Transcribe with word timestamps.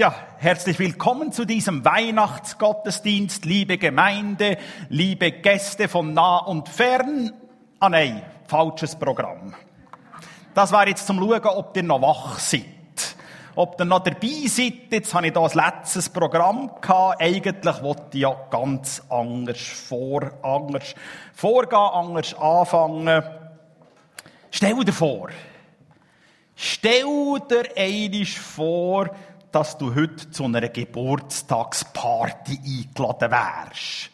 Ja, 0.00 0.14
herzlich 0.38 0.78
willkommen 0.78 1.30
zu 1.30 1.44
diesem 1.44 1.84
Weihnachtsgottesdienst, 1.84 3.44
liebe 3.44 3.76
Gemeinde, 3.76 4.56
liebe 4.88 5.30
Gäste 5.30 5.88
von 5.88 6.14
nah 6.14 6.38
und 6.38 6.70
fern. 6.70 7.34
Ah 7.80 7.90
nein, 7.90 8.22
falsches 8.46 8.96
Programm. 8.96 9.54
Das 10.54 10.72
war 10.72 10.88
jetzt 10.88 11.06
zum 11.06 11.18
Schauen, 11.18 11.44
ob 11.44 11.76
ihr 11.76 11.82
noch 11.82 12.00
wach 12.00 12.38
seid. 12.38 12.64
Ob 13.54 13.78
ihr 13.78 13.84
noch 13.84 13.98
dabei 13.98 14.46
seid, 14.46 14.90
jetzt 14.90 15.12
habe 15.12 15.26
ich 15.26 15.34
da 15.34 15.44
ein 15.44 15.50
letztes 15.52 16.08
Programm 16.08 16.70
gehabt. 16.80 17.20
Eigentlich 17.20 17.82
wollte 17.82 18.06
ich 18.14 18.20
ja 18.22 18.34
ganz 18.50 19.02
anders 19.10 19.60
vor, 19.60 20.30
anders 20.42 20.94
vorgehen, 21.34 21.78
anders 21.78 22.32
anfangen. 22.40 23.22
Stell 24.50 24.82
dir 24.82 24.94
vor, 24.94 25.28
stell 26.56 27.38
dir 27.50 27.64
einiges 27.76 28.34
vor, 28.34 29.10
dass 29.52 29.78
du 29.78 29.94
heute 29.94 30.30
zu 30.30 30.44
einer 30.44 30.68
Geburtstagsparty 30.68 32.58
eingeladen 32.64 33.30
wärst. 33.30 34.10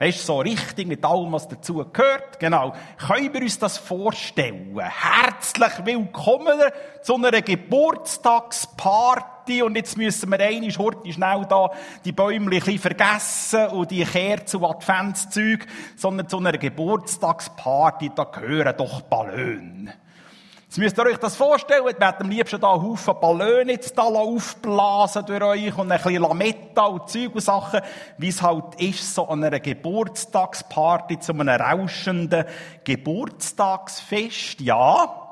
Weißt 0.00 0.20
du, 0.20 0.24
so 0.24 0.38
richtig 0.38 0.86
mit 0.86 1.04
allem, 1.04 1.32
was 1.32 1.48
dazu 1.48 1.84
gehört. 1.92 2.38
Genau. 2.38 2.72
Können 2.98 3.34
wir 3.34 3.42
uns 3.42 3.58
das 3.58 3.78
vorstellen? 3.78 4.78
Herzlich 4.78 5.84
willkommen 5.84 6.56
zu 7.02 7.16
einer 7.16 7.42
Geburtstagsparty. 7.42 9.62
Und 9.62 9.74
jetzt 9.74 9.96
müssen 9.96 10.30
wir 10.30 10.38
einmal 10.38 10.70
heute 10.70 11.12
schnell 11.12 11.44
da 11.48 11.72
die 12.04 12.12
Bäume 12.12 12.60
vergessen 12.60 13.70
und 13.70 13.90
die 13.90 14.04
Kerzen 14.04 14.58
und 14.58 14.70
Adventszeug, 14.70 15.66
sondern 15.96 16.28
zu 16.28 16.38
einer 16.38 16.52
Geburtstagsparty, 16.52 18.12
da 18.14 18.22
gehören 18.22 18.76
doch 18.76 19.00
Ballone. 19.00 19.94
Jetzt 20.68 20.76
müsst 20.76 20.98
ihr 20.98 21.06
euch 21.06 21.16
das 21.16 21.34
vorstellen, 21.34 21.82
wir 21.86 21.92
hätten 21.92 22.24
am 22.24 22.28
liebsten 22.28 22.60
da 22.60 22.74
einen 22.74 22.82
Haufen 22.82 23.14
Ballone 23.18 23.72
jetzt 23.72 23.96
da 23.96 24.02
aufblasen 24.02 25.24
durch 25.24 25.42
euch 25.42 25.78
und 25.78 25.90
ein 25.90 25.96
bisschen 25.96 26.20
Lametta 26.20 26.84
und 26.84 27.08
Zeug 27.08 27.34
und 27.34 27.40
Sachen, 27.40 27.80
wie 28.18 28.28
es 28.28 28.42
halt 28.42 28.78
ist, 28.78 29.14
so 29.14 29.26
an 29.28 29.42
einer 29.44 29.60
Geburtstagsparty 29.60 31.20
zu 31.20 31.32
einem 31.32 31.48
rauschenden 31.48 32.44
Geburtstagsfest. 32.84 34.60
Ja, 34.60 35.28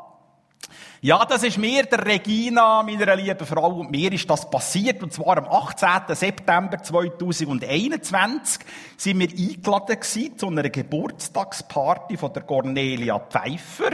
ja, 1.03 1.23
das 1.27 1.43
ist 1.43 1.59
mir, 1.59 1.83
der 1.83 2.06
Regina, 2.06 2.83
meiner 2.83 3.15
lieben 3.15 3.47
Frau, 3.47 3.73
und 3.75 3.91
mir 3.91 4.11
ist 4.11 4.31
das 4.31 4.48
passiert. 4.48 5.03
Und 5.03 5.12
zwar 5.12 5.37
am 5.37 5.48
18. 5.48 6.17
September 6.17 6.83
2021 6.83 8.65
sind 8.97 9.19
wir 9.19 9.28
eingeladen 9.28 10.00
gewesen 10.00 10.39
zu 10.39 10.47
einer 10.47 10.71
Geburtstagsparty 10.71 12.17
von 12.17 12.33
der 12.33 12.45
Cornelia 12.45 13.19
Pfeiffer. 13.19 13.91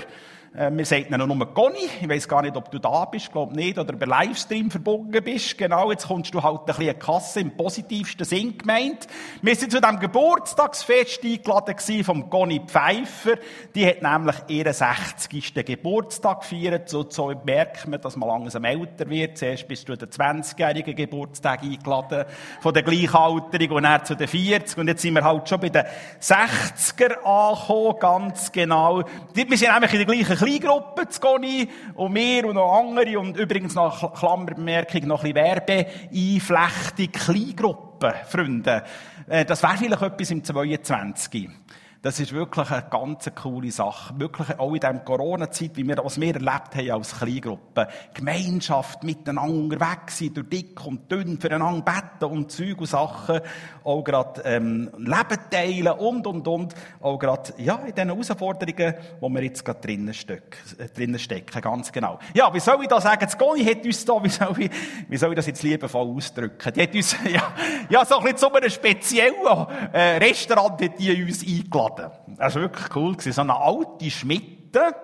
Äh, 0.55 0.71
wir 0.71 0.85
sagen 0.85 1.07
ihnen 1.09 1.27
nur 1.27 1.55
Conny. 1.55 1.89
Ich 2.01 2.09
weiss 2.09 2.29
gar 2.29 2.43
nicht, 2.43 2.57
ob 2.57 2.71
du 2.71 2.79
da 2.79 3.07
bist, 3.07 3.33
glaub 3.33 3.55
nicht, 3.55 3.79
oder 3.79 3.95
per 3.95 4.07
Livestream 4.07 4.71
verbunden 4.71 5.25
bist. 5.25 5.57
Genau, 5.57 5.91
jetzt 5.91 6.07
kommst 6.07 6.35
du 6.35 6.43
halt 6.43 6.61
ein 6.61 6.65
bisschen 6.67 6.99
Kasse 6.99 7.41
im 7.41 7.57
positivsten 7.57 8.27
Sinn 8.27 8.59
gemeint. 8.59 9.07
Wir 9.41 9.57
sind 9.57 9.73
zu 9.73 9.81
diesem 9.81 9.99
Geburtstagsfest 9.99 11.25
eingeladen 11.25 12.05
vom 12.05 12.29
Conny 12.29 12.61
Pfeiffer. 12.67 13.37
Die 13.75 13.87
hat 13.87 14.03
nämlich 14.03 14.37
ihren 14.49 14.75
60. 14.75 15.55
Geburtstag 15.65 16.43
gefeiert. 16.43 16.91
So, 16.91 17.07
so 17.09 17.33
merkt 17.45 17.89
man, 17.89 18.01
dass 18.01 18.17
man 18.17 18.29
langsam 18.29 18.65
älter 18.65 19.09
wird. 19.09 19.39
Zuerst 19.39 19.67
bist 19.67 19.89
du 19.89 19.97
den 19.97 20.11
20-jährigen 20.11 20.95
Geburtstag 20.95 21.63
eingeladen, 21.63 22.27
von 22.61 22.75
der 22.75 22.83
Gleichaltrigen 22.83 23.75
und 23.75 23.85
dann 23.85 24.05
zu 24.05 24.15
den 24.15 24.29
40. 24.29 24.77
Und 24.77 24.89
jetzt 24.89 25.01
sind 25.01 25.15
wir 25.15 25.25
halt 25.25 25.49
schon 25.49 25.61
bei 25.61 25.71
den 25.71 25.85
60er 26.21 27.23
angekommen, 27.23 27.99
ganz 27.99 28.53
genau. 28.53 29.03
Wir 29.33 29.57
sind 29.57 29.73
nämlich 29.73 29.93
in 29.93 29.99
der 29.99 30.07
gleichen 30.07 30.42
Kleingruppe 30.43 31.09
zu 31.09 31.21
Goni 31.21 31.69
und 31.95 32.17
wir 32.17 32.45
und 32.47 32.55
noch 32.55 32.77
andere 32.77 33.17
und 33.21 33.37
übrigens 33.37 33.77
noch 33.77 34.13
Klammerbemerkung, 34.13 35.07
noch 35.07 35.23
ein 35.23 35.33
bisschen 35.33 35.45
Werbeeinflechtung, 35.47 37.13
Kleingruppe, 37.13 38.13
Freunde. 38.27 38.83
Äh, 39.29 39.45
das 39.45 39.63
wäre 39.63 39.77
vielleicht 39.77 40.03
etwas 40.03 40.31
im 40.33 40.43
22. 40.43 41.49
Das 42.03 42.19
ist 42.19 42.33
wirklich 42.33 42.69
eine 42.69 42.85
ganz 42.91 43.31
coole 43.33 43.71
Sache. 43.71 44.19
Wirklich 44.19 44.59
auch 44.59 44.75
in 44.75 44.81
dieser 44.81 44.93
Corona-Zeit, 44.95 45.77
wie 45.77 45.87
wir, 45.87 45.99
was 45.99 46.21
wir 46.21 46.35
erlebt 46.35 46.75
haben 46.75 46.91
als 46.91 47.17
Kleingruppe. 47.17 47.87
Gemeinschaft, 48.13 49.05
miteinander 49.05 49.77
unterwegs 49.77 50.19
sein, 50.19 50.35
durch 50.35 50.49
dick 50.49 50.85
und 50.85 51.09
dünn, 51.13 51.39
füreinander 51.41 51.81
beten 51.83 52.33
und 52.33 52.51
Zeug 52.51 52.81
und 52.81 52.87
Sachen. 52.87 53.39
Auch 53.85 54.03
gerade, 54.03 54.43
ähm, 54.45 54.91
Leben 54.99 55.39
teilen 55.49 55.93
und, 55.93 56.27
und, 56.27 56.49
und. 56.49 56.75
Auch 57.01 57.21
gerade, 57.21 57.55
ja, 57.59 57.77
in 57.77 57.95
diesen 57.95 58.09
Herausforderungen, 58.09 58.95
wo 59.21 59.29
wir 59.29 59.45
jetzt 59.45 59.65
gerade 59.65 59.81
drinnen, 59.81 60.13
steck, 60.13 60.57
äh, 60.79 60.89
drinnen 60.89 61.21
stecken. 61.21 61.61
Ganz 61.61 61.93
genau. 61.93 62.19
Ja, 62.35 62.53
wie 62.53 62.59
soll 62.59 62.83
ich 62.83 62.89
da 62.89 63.01
sagen? 63.01 63.21
Das 63.21 63.39
Goni 63.39 63.65
hat 63.65 63.85
uns 63.85 64.05
da, 64.05 64.15
wie 64.25 64.29
soll 64.29 64.55
ich, 64.59 64.71
wie 65.09 65.17
soll 65.17 65.31
ich 65.31 65.37
das 65.37 65.47
jetzt 65.47 65.63
liebevoll 65.63 66.17
ausdrücken? 66.17 66.73
Die 66.75 66.83
hat 66.83 66.95
uns, 66.97 67.17
ja, 67.33 67.53
ja, 67.89 68.05
so 68.05 68.17
ein 68.17 68.25
bisschen 68.25 68.39
zu 68.39 68.53
einem 68.53 68.71
speziellen, 68.71 69.35
äh, 69.93 70.17
Restaurant 70.17 70.83
hat 70.83 70.99
die 70.99 71.23
uns 71.23 71.47
eingeladen. 71.47 71.92
Laden. 71.99 72.37
Das 72.37 72.55
war 72.55 72.63
wirklich 72.63 72.97
cool. 72.97 73.17
So 73.21 73.41
eine 73.41 73.57
alte 73.57 74.11
Schmiede. 74.11 74.95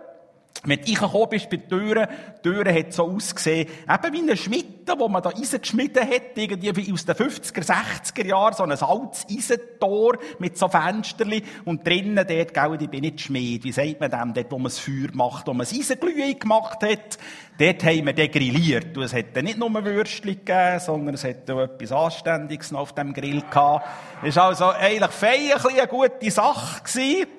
Wenn 0.64 0.80
du 0.80 0.86
reingekommen 0.86 1.28
bist 1.28 1.50
bei 1.50 1.56
den 1.56 1.68
Türen, 1.68 2.08
die 2.38 2.42
Türen 2.42 2.74
hat 2.74 2.92
so 2.92 3.08
ausgesehen, 3.08 3.68
eben 3.68 4.12
wie 4.12 4.22
eine 4.22 4.36
Schmiede, 4.36 4.94
wo 4.98 5.08
man 5.08 5.22
da 5.22 5.30
Eisen 5.30 5.60
geschmiedet 5.60 6.02
hat, 6.02 6.36
irgendwie 6.36 6.92
aus 6.92 7.04
den 7.04 7.14
50er, 7.14 7.64
60er 7.64 8.26
Jahren, 8.26 8.54
so 8.54 8.64
ein 8.64 8.72
altes 8.72 9.26
Eisentor 9.30 10.18
mit 10.40 10.58
so 10.58 10.68
Fensterli 10.68 11.44
und 11.64 11.86
drinnen 11.86 12.26
dort, 12.26 12.54
gell, 12.54 12.78
ich 12.80 12.90
bin 12.90 13.02
nicht 13.02 13.20
Schmied, 13.20 13.62
wie 13.62 13.70
sagt 13.70 14.00
man 14.00 14.10
dem, 14.10 14.34
dort, 14.34 14.50
wo 14.50 14.56
man 14.56 14.64
das 14.64 14.80
Feuer 14.80 15.10
macht, 15.12 15.46
wo 15.46 15.52
man 15.52 15.60
das 15.60 15.72
Eisenglühe 15.72 16.34
gemacht 16.34 16.82
hat, 16.82 17.18
dort 17.58 17.84
haben 17.84 18.06
wir 18.06 18.12
den 18.12 18.30
grilliert. 18.30 18.96
Und 18.96 19.04
es 19.04 19.14
hat 19.14 19.26
dann 19.34 19.44
nicht 19.44 19.58
nur 19.58 19.72
Würstchen 19.72 20.44
gegeben, 20.44 20.80
sondern 20.80 21.14
es 21.14 21.22
hat 21.22 21.48
auch 21.50 21.60
etwas 21.60 21.92
Anständiges 21.92 22.72
noch 22.72 22.80
auf 22.80 22.94
dem 22.94 23.14
Grill 23.14 23.42
gehabt. 23.42 23.86
Es 24.24 24.34
war 24.34 24.46
also 24.46 24.70
eigentlich 24.70 25.12
feierlich 25.12 25.78
eine 25.78 25.86
gute 25.86 26.30
Sache 26.32 26.82
gewesen. 26.82 27.37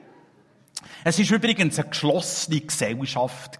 Es 1.04 1.18
war 1.18 1.38
übrigens 1.38 1.80
eine 1.80 1.90
geschlossene 1.90 2.62
Gesellschaft. 2.62 3.58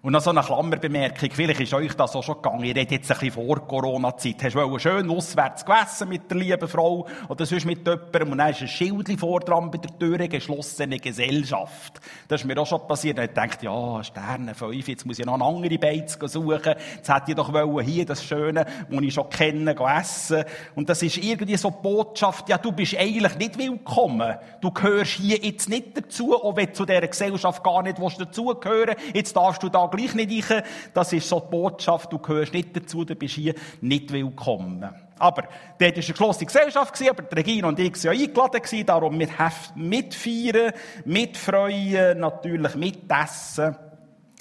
Und 0.00 0.12
noch 0.12 0.20
so 0.20 0.30
eine 0.30 0.42
Klammerbemerkung. 0.42 1.30
Vielleicht 1.32 1.58
ist 1.58 1.74
euch 1.74 1.92
das 1.94 2.14
auch 2.14 2.22
schon 2.22 2.36
gegangen. 2.36 2.62
Ihr 2.62 2.76
redet 2.76 2.92
jetzt 2.92 3.10
ein 3.10 3.18
bisschen 3.18 3.32
vor 3.32 3.66
Corona-Zeit. 3.66 4.44
Hast 4.44 4.54
du 4.54 4.78
schön 4.78 5.10
auswärts 5.10 5.64
gegessen 5.64 6.08
mit 6.08 6.30
der 6.30 6.38
lieben 6.38 6.68
Frau 6.68 7.04
oder 7.28 7.44
sonst 7.44 7.64
mit 7.64 7.84
jemandem 7.84 8.30
und 8.30 8.38
dann 8.38 8.50
ist 8.50 8.60
ein 8.60 8.68
Schild 8.68 9.18
vor 9.18 9.40
dran 9.40 9.72
bei 9.72 9.78
der 9.78 9.98
Tür, 9.98 10.18
geschlossene 10.28 11.00
Gesellschaft. 11.00 12.00
Das 12.28 12.42
ist 12.42 12.46
mir 12.46 12.56
auch 12.58 12.66
schon 12.66 12.86
passiert. 12.86 13.18
Ich 13.18 13.30
dachte, 13.32 13.64
ja, 13.64 14.04
Sterne 14.04 14.54
5, 14.54 14.86
jetzt 14.86 15.04
muss 15.04 15.18
ich 15.18 15.26
noch 15.26 15.34
eine 15.34 15.44
andere 15.44 15.78
Beiz 15.78 16.16
suchen. 16.16 16.74
Jetzt 16.94 17.12
hätte 17.12 17.32
ich 17.32 17.34
doch 17.34 17.52
wollen, 17.52 17.84
hier 17.84 18.06
das 18.06 18.22
Schöne, 18.22 18.66
das 18.88 19.02
ich 19.02 19.14
schon 19.14 19.28
kenne, 19.30 19.74
essen. 19.98 20.44
Und 20.76 20.88
das 20.88 21.02
ist 21.02 21.16
irgendwie 21.16 21.56
so 21.56 21.70
die 21.70 21.82
Botschaft, 21.82 22.48
ja, 22.48 22.58
du 22.58 22.70
bist 22.70 22.96
eigentlich 22.96 23.36
nicht 23.36 23.58
willkommen. 23.58 24.36
Du 24.60 24.70
gehörst 24.70 25.14
hier 25.14 25.38
jetzt 25.38 25.68
nicht 25.68 25.96
dazu, 25.96 26.36
auch 26.36 26.54
wenn 26.54 26.66
du 26.66 26.72
zu 26.74 26.86
dieser 26.86 27.08
Gesellschaft 27.08 27.64
gar 27.64 27.82
nicht 27.82 27.98
dazugehören 27.98 28.94
willst. 28.96 29.16
Jetzt 29.16 29.36
darfst 29.36 29.60
du 29.60 29.68
da 29.68 29.87
gleich 29.90 30.14
nicht 30.14 30.50
rein. 30.50 30.62
Das 30.94 31.12
ist 31.12 31.28
so 31.28 31.40
die 31.40 31.50
Botschaft, 31.50 32.12
du 32.12 32.18
gehörst 32.18 32.52
nicht 32.52 32.76
dazu, 32.76 33.04
du 33.04 33.14
bist 33.14 33.34
hier 33.34 33.54
nicht 33.80 34.12
willkommen. 34.12 34.88
Aber 35.18 35.42
dort 35.42 35.80
war 35.80 35.86
eine 35.86 35.92
geschlossene 35.92 36.46
Gesellschaft, 36.46 37.02
aber 37.08 37.22
die 37.22 37.34
Regina 37.34 37.68
und 37.68 37.78
ich 37.78 37.92
waren 38.04 38.16
ja 38.16 38.24
eingeladen, 38.24 38.86
darum 38.86 39.16
mit 39.16 39.30
mitfeiern, 39.74 40.72
mitfreuen, 41.04 42.20
natürlich 42.20 42.74
mitessen. 42.76 43.76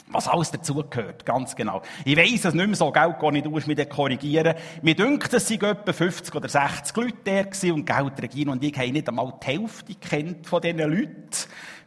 Was 0.10 0.30
alles 0.30 0.52
dazugehört, 0.52 1.26
ganz 1.26 1.54
genau. 1.54 1.82
Ich 2.06 2.16
weiss 2.16 2.46
es 2.46 2.54
nicht 2.54 2.66
mehr 2.66 2.76
so, 2.78 2.94
gell, 2.94 3.14
gar 3.20 3.30
nicht, 3.30 3.46
du 3.46 3.50
musst 3.50 3.68
mich 3.68 3.90
korrigieren. 3.90 4.56
Mir 4.82 4.96
dünkt, 4.96 5.34
es 5.34 5.46
sind 5.46 5.64
etwa 5.64 5.92
50 5.92 6.34
oder 6.34 6.48
60 6.48 6.96
Leute 6.96 7.18
da 7.26 7.44
gewesen, 7.44 7.72
und 7.74 7.86
gell, 7.86 8.10
Regina 8.22 8.54
und 8.54 8.64
ich 8.64 8.78
haben 8.78 8.94
nicht 8.94 9.10
einmal 9.10 9.34
die 9.44 9.48
Hälfte 9.48 9.96
kennt 9.96 10.48
von 10.48 10.62
diesen 10.62 10.78
Leuten. 10.78 11.30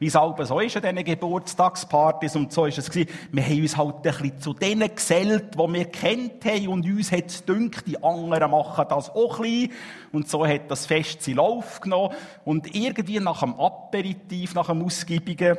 Wie 0.00 0.06
es 0.06 0.14
halt 0.14 0.46
so 0.46 0.60
ist 0.60 0.76
an 0.76 0.82
diesen 0.82 1.02
Geburtstagspartys 1.04 2.36
und 2.36 2.52
so 2.52 2.66
ist 2.66 2.76
es 2.76 2.90
gewesen. 2.90 3.10
Wir 3.32 3.42
haben 3.42 3.62
uns 3.62 3.76
halt 3.78 3.96
ein 3.96 4.02
bisschen 4.02 4.40
zu 4.40 4.52
denen 4.52 4.94
gesellt, 4.94 5.54
die 5.54 5.72
wir 5.72 5.84
kennt 5.86 6.44
haben, 6.44 6.68
und 6.68 6.84
uns 6.84 7.12
hat 7.12 7.26
es 7.26 7.42
dünkt, 7.46 7.86
die 7.86 8.02
anderen 8.02 8.50
machen 8.50 8.84
das 8.86 9.08
auch 9.08 9.38
ein 9.38 9.42
bisschen. 9.42 9.72
Und 10.12 10.28
so 10.28 10.46
hat 10.46 10.70
das 10.70 10.84
Fest 10.84 11.22
seinen 11.22 11.36
Lauf 11.36 11.80
genommen. 11.80 12.14
Und 12.44 12.74
irgendwie 12.74 13.18
nach 13.18 13.40
dem 13.40 13.58
Aperitif, 13.58 14.54
nach 14.54 14.66
dem 14.66 14.84
Ausgiebigen, 14.84 15.56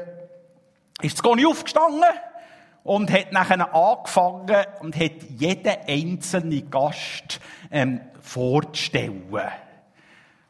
ist 1.01 1.15
es 1.15 1.23
gar 1.23 1.35
nicht 1.35 1.47
aufgestanden 1.47 2.03
und 2.83 3.11
hat 3.11 3.31
nachher 3.31 3.73
angefangen 3.73 4.65
und 4.79 4.95
hat 4.95 5.23
jeden 5.37 5.75
einzelnen 5.87 6.69
Gast 6.69 7.39
ähm, 7.71 8.01
vorzustellen. 8.21 9.23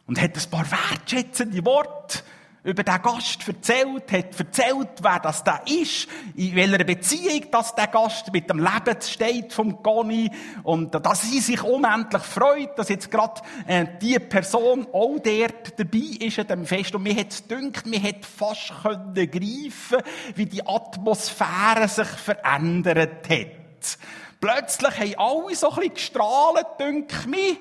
Und 0.07 0.21
hat 0.21 0.35
ein 0.35 0.49
paar 0.49 0.65
wertschätzende 0.71 1.63
Worte 1.65 2.19
über 2.63 2.83
den 2.83 3.01
Gast 3.01 3.47
erzählt, 3.47 4.11
hat 4.11 4.39
erzählt, 4.39 4.89
wer 5.01 5.19
das 5.19 5.43
da 5.43 5.61
ist, 5.65 6.07
in 6.35 6.55
welcher 6.55 6.83
Beziehung 6.83 7.45
das 7.51 7.73
der 7.73 7.87
Gast 7.87 8.31
mit 8.31 8.49
dem 8.49 8.59
Leben 8.59 9.01
steht 9.01 9.51
vom 9.51 9.81
Goni 9.81 10.29
und 10.63 10.93
dass 10.93 11.23
sie 11.23 11.39
sich 11.39 11.63
unendlich 11.63 12.21
freut, 12.21 12.77
dass 12.77 12.89
jetzt 12.89 13.09
gerade 13.09 13.41
äh, 13.65 13.85
die 13.99 14.19
Person 14.19 14.85
auch 14.93 15.17
dort 15.17 15.79
dabei 15.79 16.17
ist 16.19 16.37
an 16.37 16.47
dem 16.47 16.65
Fest 16.65 16.93
und 16.93 17.03
mir 17.03 17.15
hat 17.15 17.31
es 17.31 17.47
gedacht, 17.47 17.87
mir 17.87 18.01
hat 18.01 18.25
fast 18.25 18.73
können 18.83 19.13
greifen, 19.13 20.03
wie 20.35 20.45
die 20.45 20.65
Atmosphäre 20.65 21.87
sich 21.87 22.07
verändert 22.07 23.27
hat. 23.27 23.97
Plötzlich 24.39 24.97
haben 24.97 25.15
alle 25.17 25.55
so 25.55 25.69
ein 25.69 25.75
bisschen 25.75 25.93
gestrahlt, 25.93 26.67
denke 26.79 27.27
mich. 27.27 27.57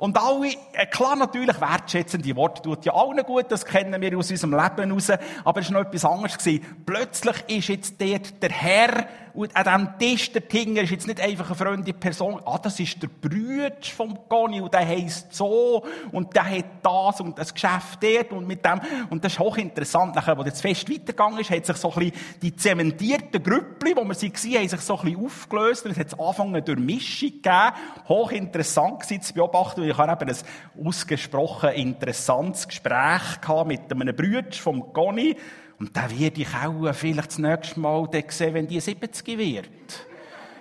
Und 0.00 0.16
alle, 0.16 0.54
äh, 0.72 0.86
klar 0.86 1.14
natürlich 1.14 1.60
wertschätzende 1.60 2.34
Worte 2.34 2.62
tut 2.62 2.86
ja 2.86 2.94
allen 2.94 3.22
gut, 3.22 3.44
das 3.50 3.66
kennen 3.66 4.00
wir 4.00 4.16
aus 4.16 4.30
unserem 4.30 4.54
Leben 4.54 4.92
raus, 4.92 5.10
aber 5.44 5.60
es 5.60 5.70
war 5.70 5.82
noch 5.82 5.86
etwas 5.86 6.06
anderes. 6.06 6.38
Plötzlich 6.86 7.36
ist 7.48 7.68
jetzt 7.68 8.00
dort 8.00 8.42
der 8.42 8.50
Herr, 8.50 9.06
an 9.34 9.64
diesem 9.64 9.98
Tisch, 9.98 10.32
der 10.32 10.48
Tinger, 10.48 10.82
ist 10.82 10.90
jetzt 10.90 11.06
nicht 11.06 11.20
einfach 11.20 11.46
eine 11.46 11.54
freundliche 11.54 11.98
Person, 11.98 12.40
ah, 12.44 12.58
das 12.58 12.78
ist 12.80 13.02
der 13.02 13.08
Brütsch 13.08 13.92
vom 13.92 14.28
Conny, 14.28 14.60
und 14.60 14.72
der 14.72 14.86
heisst 14.86 15.34
so, 15.34 15.84
und 16.12 16.34
der 16.34 16.50
hat 16.50 16.64
das, 16.82 17.20
und 17.20 17.38
das 17.38 17.52
Geschäft 17.52 18.02
dort, 18.02 18.32
und 18.32 18.46
mit 18.46 18.64
dem, 18.64 18.80
und 19.10 19.24
das 19.24 19.32
ist 19.32 19.38
hochinteressant. 19.38 20.14
Nachher, 20.14 20.36
wo 20.36 20.42
das 20.42 20.60
Fest 20.60 20.90
weitergegangen 20.90 21.38
ist, 21.38 21.50
hat 21.50 21.66
sich 21.66 21.76
so 21.76 21.92
ein 21.92 21.98
bisschen 21.98 22.12
die 22.42 22.56
zementierten 22.56 23.42
Grüppli, 23.42 23.94
wo 23.96 24.04
wir 24.04 24.14
sie 24.14 24.30
gesehen 24.30 24.58
haben, 24.58 24.68
sich 24.68 24.80
so 24.80 24.98
ein 24.98 25.04
bisschen 25.04 25.24
aufgelöst, 25.24 25.84
und 25.84 25.92
es 25.92 25.98
hat 25.98 26.18
angefangen 26.18 26.64
durch 26.64 26.78
Mischung 26.78 27.30
gegeben. 27.30 27.72
Hochinteressant 28.08 29.00
gewesen 29.00 29.22
zu 29.22 29.34
beobachten, 29.34 29.84
ich 29.84 29.96
habe 29.96 30.12
eben 30.12 30.30
ein 30.30 30.86
ausgesprochen 30.86 31.70
interessantes 31.70 32.66
Gespräch 32.68 33.40
gehabt 33.40 33.68
mit 33.68 33.90
einem 33.90 34.14
Brütsch 34.14 34.60
vom 34.60 34.92
Conny, 34.92 35.36
und 35.80 35.96
da 35.96 36.10
werde 36.10 36.42
ich 36.42 36.48
auch 36.54 36.94
vielleicht 36.94 37.30
das 37.30 37.38
nächste 37.38 37.80
Mal 37.80 38.06
sehen, 38.28 38.54
wenn 38.54 38.68
die 38.68 38.80
70 38.80 39.26
wird. 39.38 40.06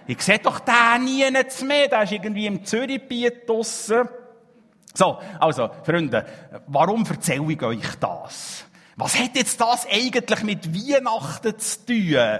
Ich 0.08 0.22
sehe 0.22 0.40
doch 0.40 0.60
den 0.60 1.04
nie 1.04 1.30
mehr. 1.68 1.88
Der 1.90 2.04
ist 2.04 2.14
irgendwie 2.14 2.48
im 2.48 2.64
Zürichbiet 2.64 3.48
draussen. 3.48 4.08
So, 4.94 5.20
also, 5.40 5.70
Freunde, 5.84 6.26
warum 6.68 7.06
erzähle 7.06 7.52
ich 7.52 7.62
euch 7.62 7.96
das? 8.00 8.66
Was 8.96 9.20
hat 9.20 9.36
jetzt 9.36 9.60
das 9.60 9.86
eigentlich 9.86 10.44
mit 10.44 10.74
Weihnachten 10.74 11.60
zu 11.60 11.86
tun? 11.86 12.40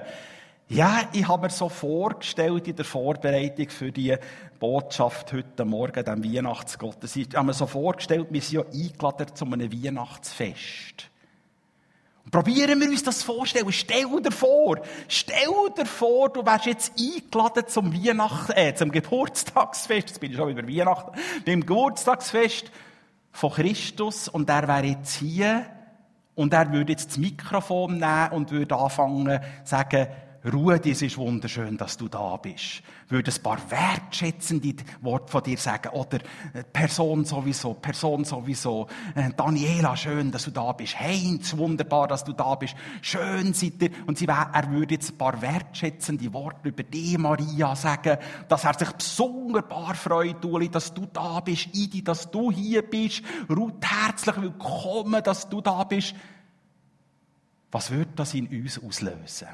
Ja, 0.70 1.02
ich 1.12 1.28
habe 1.28 1.44
mir 1.44 1.50
so 1.50 1.68
vorgestellt 1.68 2.68
in 2.68 2.76
der 2.76 2.86
Vorbereitung 2.86 3.70
für 3.70 3.92
die 3.92 4.16
Botschaft 4.58 5.34
heute 5.34 5.66
Morgen, 5.66 6.04
dem 6.04 6.24
Weihnachtsgottesdienst, 6.24 7.32
ich 7.32 7.38
habe 7.38 7.48
mir 7.48 7.54
so 7.54 7.66
vorgestellt, 7.66 8.28
wir 8.30 8.42
sind 8.42 8.54
ja 8.54 8.62
eingeladen 8.66 9.36
zu 9.36 9.46
einem 9.46 9.72
Weihnachtsfest. 9.72 11.10
Probieren 12.32 12.80
wir 12.80 12.90
uns 12.90 13.04
das 13.04 13.24
vorstellen. 13.24 13.72
Stell 13.72 14.06
dir 14.22 14.32
vor, 14.32 14.80
stell 15.08 15.48
dir 15.76 15.86
vor, 15.86 16.30
du 16.30 16.46
wärst 16.46 16.66
jetzt 16.66 16.94
eingeladen 17.00 17.64
zum 17.68 17.94
Weihnachten, 17.94 18.52
äh, 18.56 18.76
zum 18.76 18.92
Geburtstagsfest, 18.92 20.10
jetzt 20.10 20.20
bin 20.20 20.32
ich 20.32 20.38
schon 20.38 20.50
über 20.50 20.68
Weihnachten, 20.68 21.20
beim 21.46 21.66
Geburtstagsfest 21.66 22.72
von 23.32 23.52
Christus 23.52 24.28
und 24.28 24.50
er 24.50 24.68
wäre 24.68 24.86
jetzt 24.86 25.16
hier 25.16 25.66
und 26.36 26.54
er 26.54 26.72
würde 26.72 26.92
jetzt 26.92 27.10
das 27.10 27.18
Mikrofon 27.18 27.98
nehmen 27.98 28.30
und 28.32 28.52
würde 28.52 28.76
anfangen 28.76 29.40
zu 29.64 29.70
sagen, 29.70 30.08
Rudi, 30.46 30.92
es 30.92 31.02
ist 31.02 31.18
wunderschön, 31.18 31.76
dass 31.76 31.98
du 31.98 32.08
da 32.08 32.38
bist. 32.38 32.82
Würde 33.10 33.30
ein 33.30 33.44
paar 33.44 33.60
wertschätzende 33.70 34.74
Worte 35.02 35.30
von 35.30 35.44
dir 35.44 35.58
sagen. 35.58 35.90
Oder 35.90 36.20
äh, 36.54 36.64
Person 36.64 37.26
sowieso, 37.26 37.74
Person 37.74 38.24
sowieso. 38.24 38.88
Äh, 39.16 39.32
Daniela, 39.36 39.98
schön, 39.98 40.32
dass 40.32 40.46
du 40.46 40.52
da 40.52 40.72
bist. 40.72 40.98
Heinz, 40.98 41.58
wunderbar, 41.58 42.08
dass 42.08 42.24
du 42.24 42.32
da 42.32 42.56
bist. 42.56 42.76
Schön 43.02 43.54
seid 43.54 43.82
ihr. 43.82 43.92
Und 44.08 44.22
er 44.22 44.72
würde 44.72 44.94
jetzt 44.94 45.12
ein 45.12 45.18
paar 45.18 45.42
wertschätzende 45.42 46.32
Worte 46.32 46.70
über 46.70 46.84
dich, 46.84 47.18
Maria, 47.18 47.76
sagen. 47.76 48.18
Dass 48.48 48.64
er 48.64 48.76
sich 48.76 48.92
besonderbar 48.92 49.94
freut, 49.94 50.46
Uli, 50.46 50.70
dass 50.70 50.94
du 50.94 51.06
da 51.12 51.42
bist. 51.42 51.68
Idi, 51.74 52.02
dass 52.02 52.32
du 52.32 52.50
hier 52.50 52.82
bist. 52.82 53.24
Ruth, 53.50 53.84
herzlich 53.84 54.38
willkommen, 54.42 55.22
dass 55.22 55.50
du 55.50 55.60
da 55.60 55.84
bist. 55.84 56.16
Was 57.72 57.92
würde 57.92 58.12
das 58.16 58.34
in 58.34 58.48
uns 58.48 58.82
auslösen? 58.82 59.48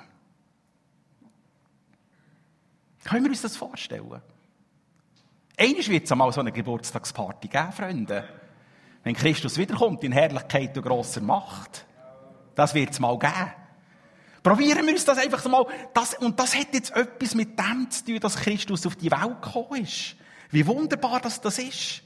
Können 3.06 3.26
wir 3.26 3.32
uns 3.32 3.44
das 3.44 3.56
vorstellen? 3.56 4.22
Eines 5.58 5.88
wird 5.88 6.04
es 6.06 6.12
einmal 6.12 6.34
so 6.34 6.42
eine 6.42 6.52
Geburtstagsparty 6.52 7.48
geben, 7.48 7.72
Freunde. 7.72 8.28
Wenn 9.04 9.16
Christus 9.16 9.58
wiederkommt 9.58 10.04
in 10.04 10.12
Herrlichkeit 10.12 10.76
und 10.76 10.84
grosser 10.84 11.22
Macht. 11.22 11.86
Das 12.56 12.74
wird 12.74 12.90
es 12.90 13.00
mal 13.00 13.18
geben. 13.18 13.54
Probieren 14.42 14.86
wir 14.86 14.94
uns 14.94 15.06
das 15.06 15.20
einfach 15.20 15.46
mal. 15.46 15.66
Das, 15.94 16.16
und 16.16 16.40
das 16.40 16.56
hat 16.56 16.74
jetzt 16.74 16.96
etwas 16.96 17.36
mit 17.36 17.58
dem 17.58 17.90
zu 17.90 18.06
tun, 18.06 18.20
dass 18.20 18.36
Christus 18.36 18.86
auf 18.88 18.96
die 18.96 19.12
Welt 19.12 19.42
gekommen 19.42 19.84
ist. 19.84 20.16
Wie 20.50 20.66
wunderbar 20.66 21.20
dass 21.20 21.40
das 21.40 21.60
ist. 21.60 22.02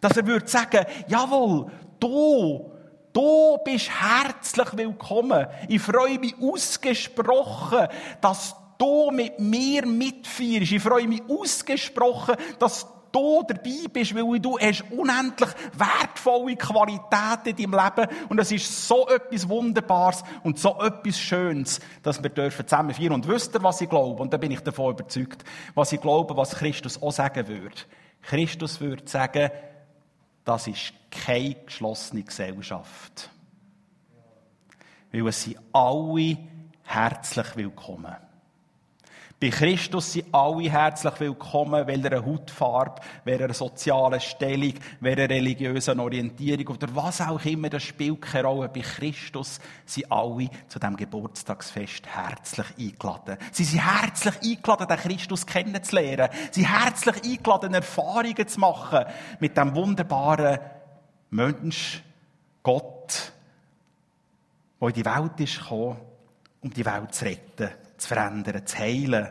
Dass 0.00 0.16
er 0.16 0.26
würde 0.26 0.48
sagen, 0.48 0.84
jawohl, 1.06 1.70
du, 2.00 2.72
du 3.12 3.58
bist 3.64 3.88
herzlich 3.88 4.76
willkommen. 4.76 5.46
Ich 5.68 5.80
freue 5.80 6.18
mich 6.18 6.34
ausgesprochen, 6.40 7.86
dass 8.20 8.56
du 8.78 9.10
mit 9.10 9.38
mir 9.38 9.86
mitfeierst. 9.86 10.72
Ich 10.72 10.82
freue 10.82 11.08
mich 11.08 11.22
ausgesprochen, 11.28 12.36
dass 12.58 12.86
du 13.12 13.42
dabei 13.46 13.88
bist, 13.92 14.14
weil 14.14 14.40
du 14.40 14.58
hast 14.58 14.84
unendlich 14.90 15.50
wertvolle 15.74 16.56
Qualitäten 16.56 17.56
in 17.56 17.70
deinem 17.70 17.84
Leben 17.84 18.26
und 18.28 18.38
es 18.38 18.50
ist 18.50 18.88
so 18.88 19.06
etwas 19.08 19.48
Wunderbares 19.48 20.24
und 20.42 20.58
so 20.58 20.80
etwas 20.80 21.18
Schönes, 21.18 21.80
dass 22.02 22.22
wir 22.22 22.30
dürfen 22.30 22.66
zusammen 22.66 22.94
feiern. 22.94 23.12
Und 23.12 23.28
wisst 23.28 23.54
ihr, 23.54 23.62
was 23.62 23.80
ich 23.80 23.88
glaube? 23.88 24.22
Und 24.22 24.32
da 24.32 24.38
bin 24.38 24.50
ich 24.50 24.60
davon 24.60 24.92
überzeugt, 24.92 25.44
was 25.74 25.92
ich 25.92 26.00
glaube, 26.00 26.36
was 26.36 26.56
Christus 26.56 27.00
auch 27.00 27.12
sagen 27.12 27.46
würde. 27.46 27.76
Christus 28.22 28.80
würde 28.80 29.06
sagen, 29.06 29.50
das 30.44 30.66
ist 30.66 30.92
keine 31.10 31.54
geschlossene 31.54 32.22
Gesellschaft. 32.22 33.30
Weil 35.12 35.28
es 35.28 35.42
sind 35.42 35.58
alle 35.72 36.38
herzlich 36.84 37.56
willkommen. 37.56 38.16
Bei 39.42 39.50
Christus 39.50 40.12
sind 40.12 40.32
alle 40.32 40.70
herzlich 40.70 41.18
willkommen, 41.18 41.84
welcher 41.88 42.24
Hautfarbe, 42.24 43.02
welcher 43.24 43.52
sozialen 43.52 44.20
Stellung, 44.20 44.74
welcher 45.00 45.28
religiösen 45.28 45.98
Orientierung 45.98 46.76
oder 46.76 46.94
was 46.94 47.20
auch 47.22 47.44
immer, 47.44 47.68
das 47.68 47.82
spielt 47.82 48.22
keine 48.22 48.46
Rolle. 48.46 48.68
Bei 48.68 48.82
Christus 48.82 49.58
sind 49.84 50.12
alle 50.12 50.48
zu 50.68 50.78
dem 50.78 50.94
Geburtstagsfest 50.94 52.06
herzlich 52.06 52.66
eingeladen. 52.78 53.36
Sie 53.50 53.64
sind 53.64 53.80
herzlich 53.80 54.34
eingeladen, 54.44 54.86
den 54.86 54.96
Christus 54.98 55.44
kennenzulernen. 55.44 56.28
Sie 56.52 56.60
sind 56.60 56.70
herzlich 56.70 57.24
eingeladen, 57.24 57.74
Erfahrungen 57.74 58.46
zu 58.46 58.60
machen 58.60 59.06
mit 59.40 59.56
dem 59.56 59.74
wunderbaren 59.74 60.60
Mensch, 61.30 62.00
Gott, 62.62 63.32
der 64.80 64.88
in 64.88 64.94
die 64.94 65.04
Welt 65.04 65.40
ist 65.40 65.58
gekommen, 65.58 65.96
um 66.60 66.72
die 66.72 66.86
Welt 66.86 67.12
zu 67.12 67.24
retten 67.24 67.81
zu 68.02 68.08
verändern, 68.08 68.66
zu 68.66 68.78
heilen, 68.78 69.28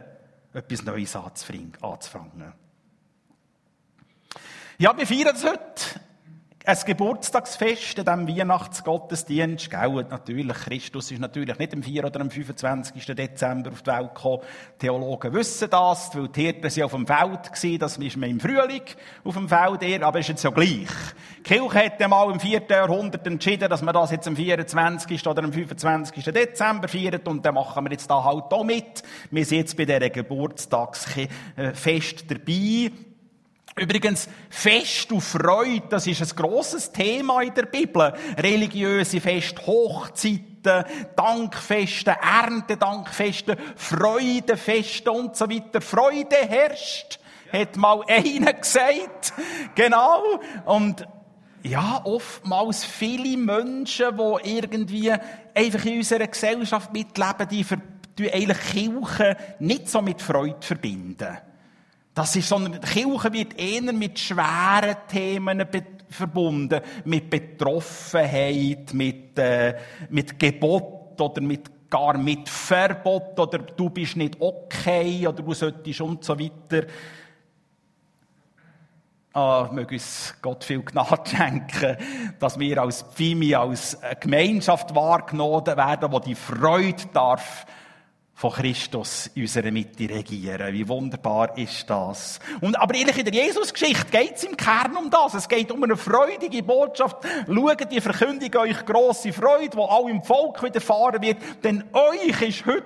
etwas 0.54 0.84
Neues 0.84 1.16
anzufangen. 1.16 2.54
Ja, 4.78 4.98
wir 4.98 5.06
feiern 5.06 5.36
es 5.36 5.44
heute 5.44 6.02
ein 6.64 6.78
Geburtstagsfest 6.86 8.08
an 8.08 8.28
diesem 8.28 8.38
Weihnachtsgottesdienst. 8.38 9.72
Gell? 9.72 10.06
Natürlich, 10.10 10.58
Christus 10.58 11.10
ist 11.12 11.20
natürlich 11.20 11.58
nicht 11.58 11.74
am 11.74 11.82
4. 11.82 12.06
oder 12.06 12.22
am 12.22 12.30
25. 12.30 13.04
Dezember 13.16 13.72
auf 13.72 13.82
die 13.82 13.90
Welt 13.90 14.14
gekommen. 14.14 14.44
Theologen 14.78 15.34
wissen 15.34 15.72
das, 15.72 16.16
weil 16.16 16.28
die 16.28 16.42
Hirten 16.42 16.70
sind 16.70 16.84
auf 16.84 16.92
dem 16.92 17.08
Feld 17.08 17.20
waren. 17.20 17.80
Das 17.80 17.98
ist 17.98 18.18
man 18.18 18.30
im 18.30 18.40
Frühling 18.40 18.84
auf 19.24 19.34
dem 19.34 19.50
Feld 19.50 19.82
eher, 19.82 20.06
aber 20.06 20.20
ist 20.20 20.30
jetzt 20.30 20.44
ja 20.44 20.52
gleich. 20.52 20.88
Die 21.40 21.44
Kirche 21.44 21.86
hat 21.86 22.00
einmal 22.02 22.32
im 22.32 22.40
4. 22.40 22.62
Jahrhundert 22.70 23.26
entschieden, 23.26 23.68
dass 23.68 23.82
man 23.82 23.96
das 23.96 24.12
jetzt 24.12 24.28
am 24.28 24.36
24. 24.36 25.28
oder 25.28 25.44
am 25.44 25.52
25. 25.52 26.26
Dezember 26.26 26.88
feiert 26.88 27.28
und 27.28 27.44
dann 27.44 27.56
machen 27.56 27.84
wir 27.86 27.92
jetzt 27.92 28.08
da 28.10 28.24
halt 28.24 28.54
auch 28.54 28.64
mit. 28.64 29.02
Wir 29.32 29.46
sind 29.46 29.58
jetzt 29.58 29.76
bei 29.76 29.86
dieser 29.86 30.12
Geburtstagsfest 30.12 32.30
dabei. 32.30 32.92
Übrigens, 33.82 34.30
Fest 34.48 35.12
und 35.12 35.22
Freude, 35.22 35.88
das 35.90 36.06
ist 36.06 36.22
ein 36.22 36.36
grosses 36.36 36.92
Thema 36.92 37.42
in 37.42 37.52
der 37.56 37.66
Bibel. 37.66 38.14
Religiöse 38.38 39.20
Fest, 39.20 39.66
Hochzeiten, 39.66 40.86
Dankfeste, 41.16 42.16
Erntedankfeste, 42.22 43.58
Freudefeste 43.76 45.12
und 45.12 45.36
so 45.36 45.50
weiter. 45.50 45.82
Freude 45.82 46.36
herrscht, 46.48 47.20
hat 47.52 47.76
mal 47.76 48.04
einer 48.08 48.54
gesagt. 48.54 49.34
Genau. 49.74 50.40
Und 50.66 51.08
ja, 51.64 52.02
oftmals 52.04 52.86
viele 52.86 53.36
Menschen, 53.36 54.16
die 54.16 54.58
irgendwie 54.58 55.12
einfach 55.56 55.86
in 55.86 55.98
unserer 55.98 56.28
Gesellschaft 56.28 56.94
mitleben, 56.94 57.48
die, 57.50 57.66
die 58.20 58.32
eigentlich 58.32 58.60
Kirche 58.60 59.38
nicht 59.58 59.90
so 59.90 60.04
mit 60.04 60.22
Freude 60.22 60.58
verbinden. 60.62 61.40
Das 62.14 62.36
ist, 62.36 62.50
sondern 62.50 62.74
die 62.74 62.88
Kirche 62.88 63.32
wird 63.32 63.58
eher 63.58 63.94
mit 63.94 64.20
schweren 64.20 64.98
Themen 65.08 65.66
verbunden, 66.10 66.82
mit 67.06 67.30
Betroffenheit, 67.30 68.94
mit, 68.94 69.40
äh, 69.40 69.78
mit 70.10 70.38
Gebot 70.38 71.20
oder 71.22 71.42
mit, 71.42 71.90
gar 71.90 72.18
mit 72.18 72.50
Verbot 72.50 73.40
oder 73.40 73.60
du 73.60 73.90
bist 73.90 74.18
nicht 74.18 74.36
okay 74.42 75.26
oder 75.26 75.42
du 75.42 75.54
solltest 75.54 76.02
und 76.02 76.24
so 76.24 76.38
weiter. 76.38 76.86
Ah, 79.34 79.70
möge 79.72 79.96
uns 79.96 80.36
Gott 80.42 80.66
viel 80.66 80.84
Gnade 80.84 81.22
schenken, 81.30 81.96
dass 82.38 82.60
wir 82.60 82.82
als 82.82 83.04
Pfimi, 83.04 83.56
als 83.56 83.98
Gemeinschaft 84.20 84.94
wahrgenommen 84.94 85.66
werden, 85.66 86.12
wo 86.12 86.20
die 86.20 86.36
Freude 86.36 87.06
darf 87.14 87.66
von 88.42 88.54
Christus 88.54 89.30
in 89.36 89.44
unserer 89.44 89.70
Mitte 89.70 90.10
regieren. 90.10 90.74
Wie 90.74 90.88
wunderbar 90.88 91.56
ist 91.60 91.88
das? 91.88 92.40
Und, 92.60 92.76
aber 92.76 92.96
ehrlich, 92.96 93.20
in 93.20 93.26
der 93.26 93.36
Jesusgeschichte 93.36 94.10
geht 94.10 94.34
es 94.36 94.44
im 94.44 94.58
Kern 94.58 94.98
um 94.98 95.12
das. 95.12 95.36
Es 95.36 95.48
geht 95.48 95.72
um 95.72 95.84
eine 95.84 95.96
freudige 95.96 96.64
Botschaft. 96.64 97.18
Schaut, 97.46 97.92
die 97.92 98.02
verkündige 98.02 98.60
euch 98.60 98.84
grosse 98.84 99.32
Freude, 99.32 99.78
wo 99.78 99.84
auch 99.84 100.08
im 100.08 100.24
Volk 100.24 100.64
widerfahren 100.64 101.22
wird. 101.22 101.38
Denn 101.64 101.84
euch 101.94 102.42
ist 102.42 102.66
heute 102.66 102.84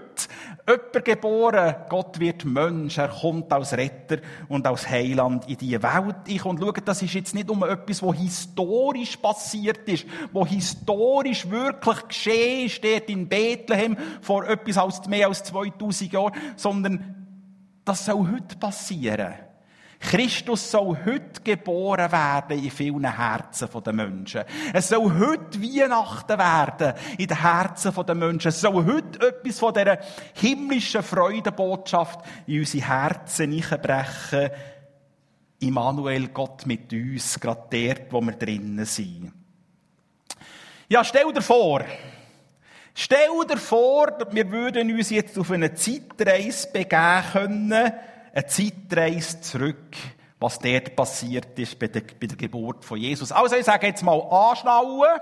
jemand 0.68 1.06
geboren. 1.06 1.76
Gott 1.88 2.20
wird 2.20 2.44
Mensch. 2.44 2.98
Er 2.98 3.08
kommt 3.08 3.54
als 3.54 3.74
Retter 3.74 4.18
und 4.50 4.68
als 4.68 4.90
Heiland 4.90 5.48
in 5.48 5.58
die 5.58 5.82
Welt. 5.82 6.16
Ich 6.28 6.44
und 6.44 6.60
schaut, 6.60 6.86
das 6.86 7.02
ist 7.02 7.14
jetzt 7.14 7.36
nicht 7.36 7.50
um 7.50 7.64
etwas, 7.64 8.04
was 8.04 8.18
historisch 8.18 9.16
passiert 9.18 9.88
ist, 9.88 10.06
wo 10.34 10.46
historisch 10.46 11.50
wirklich 11.50 12.08
geschehen 12.08 12.66
ist, 12.66 12.84
dort 12.84 13.10
in 13.10 13.30
Bethlehem 13.30 13.96
vor 14.22 14.48
etwas 14.48 14.78
als 14.78 15.08
mehr 15.08 15.28
als 15.28 15.45
2000 15.46 16.12
Jahren, 16.12 16.34
sondern 16.56 17.28
das 17.84 18.06
soll 18.06 18.32
heute 18.32 18.58
passieren. 18.58 19.36
Christus 20.00 20.70
soll 20.70 20.98
heute 21.06 21.42
geboren 21.44 22.12
werden 22.12 22.64
in 22.64 22.70
vielen 22.70 23.18
Herzen 23.18 23.70
der 23.84 23.94
Menschen. 23.94 24.44
Es 24.74 24.90
soll 24.90 25.12
heute 25.20 25.62
Weihnachten 25.62 26.38
werden 26.38 26.94
in 27.18 27.28
den 27.28 27.42
Herzen 27.42 27.94
der 28.06 28.16
Menschen. 28.16 28.50
Es 28.50 28.62
soll 28.62 28.86
heute 28.86 29.28
etwas 29.28 29.60
von 29.60 29.74
dieser 29.74 30.00
himmlischen 30.36 31.02
Freudenbotschaft 31.02 32.20
in 32.46 32.60
unsere 32.60 32.88
Herzen 32.88 33.52
hineinbrechen. 33.52 34.50
Immanuel, 35.60 36.28
Gott 36.28 36.66
mit 36.66 36.92
uns, 36.92 37.40
gerade 37.40 37.68
dort, 37.70 38.12
wo 38.14 38.22
wir 38.22 38.34
drinnen 38.34 38.86
sind. 38.86 39.32
Ja, 40.88 41.04
stell 41.04 41.32
dir 41.34 41.42
vor, 41.42 41.84
Stell 42.98 43.46
dir 43.46 43.58
vor, 43.58 44.08
wir 44.32 44.50
würden 44.50 44.90
uns 44.90 45.10
jetzt 45.10 45.38
auf 45.38 45.52
eine 45.52 45.74
Zeitreise 45.74 46.72
begeben 46.72 47.24
können, 47.34 47.74
eine 47.74 48.46
Zeitreise 48.48 49.42
zurück, 49.42 49.98
was 50.40 50.60
dort 50.60 50.96
passiert 50.96 51.60
ist 51.60 51.78
bei 51.78 51.90
der, 51.90 52.04
bei 52.18 52.28
der 52.28 52.38
Geburt 52.38 52.86
von 52.86 52.98
Jesus. 52.98 53.34
Also 53.34 53.58
ich 53.58 53.66
sage 53.66 53.88
jetzt 53.88 54.02
mal 54.02 54.22
anschnallen. 54.22 55.20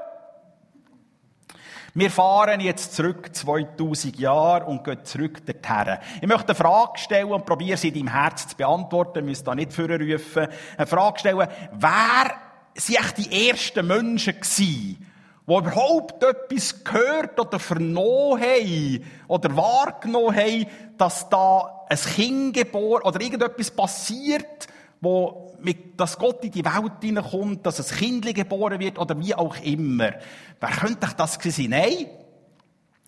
Wir 1.95 2.11
fahren 2.11 2.59
jetzt 2.59 2.93
zurück 2.93 3.35
2000 3.35 4.19
Jahre 4.19 4.65
und 4.65 4.83
gehen 4.83 5.03
zurück 5.03 5.43
dorthin. 5.43 5.97
Ich 6.21 6.27
möchte 6.27 6.49
eine 6.49 6.55
Frage 6.55 6.99
stellen 6.99 7.31
und 7.31 7.45
probiere 7.45 7.77
sie 7.77 7.87
in 7.87 7.95
deinem 7.95 8.13
Herz 8.13 8.49
zu 8.49 8.55
beantworten. 8.55 9.19
Ihr 9.19 9.25
müsst 9.25 9.47
da 9.47 9.55
nicht 9.55 9.73
vorrufen. 9.73 10.47
Eine 10.77 10.87
Frage 10.87 11.19
stellen. 11.19 11.47
Wer 11.71 12.35
sind 12.75 13.17
die 13.17 13.49
ersten 13.49 13.87
Menschen 13.87 14.35
gewesen, 14.35 15.07
die 15.45 15.53
überhaupt 15.53 16.23
etwas 16.23 16.83
gehört 16.83 17.39
oder 17.39 17.59
vernommen 17.59 18.41
haben 18.41 19.03
oder 19.27 19.55
wahrgenommen 19.55 20.35
haben, 20.35 20.65
dass 20.97 21.27
da 21.29 21.85
ein 21.89 21.97
Kind 21.97 22.53
geboren 22.55 23.03
oder 23.03 23.19
irgendetwas 23.19 23.71
passiert, 23.71 24.67
wo 25.01 25.53
mit, 25.59 25.99
dass 25.99 26.17
Gott 26.17 26.43
in 26.45 26.51
die 26.51 26.63
Welt 26.63 26.93
hineinkommt, 27.01 27.65
dass 27.65 27.91
ein 27.91 27.97
Kind 27.97 28.35
geboren 28.35 28.79
wird 28.79 28.97
oder 28.97 29.19
wie 29.19 29.35
auch 29.35 29.57
immer. 29.61 30.13
Wer 30.59 30.69
könnte 30.69 31.07
das 31.17 31.33
sein? 31.41 31.69
Nein. 31.69 32.07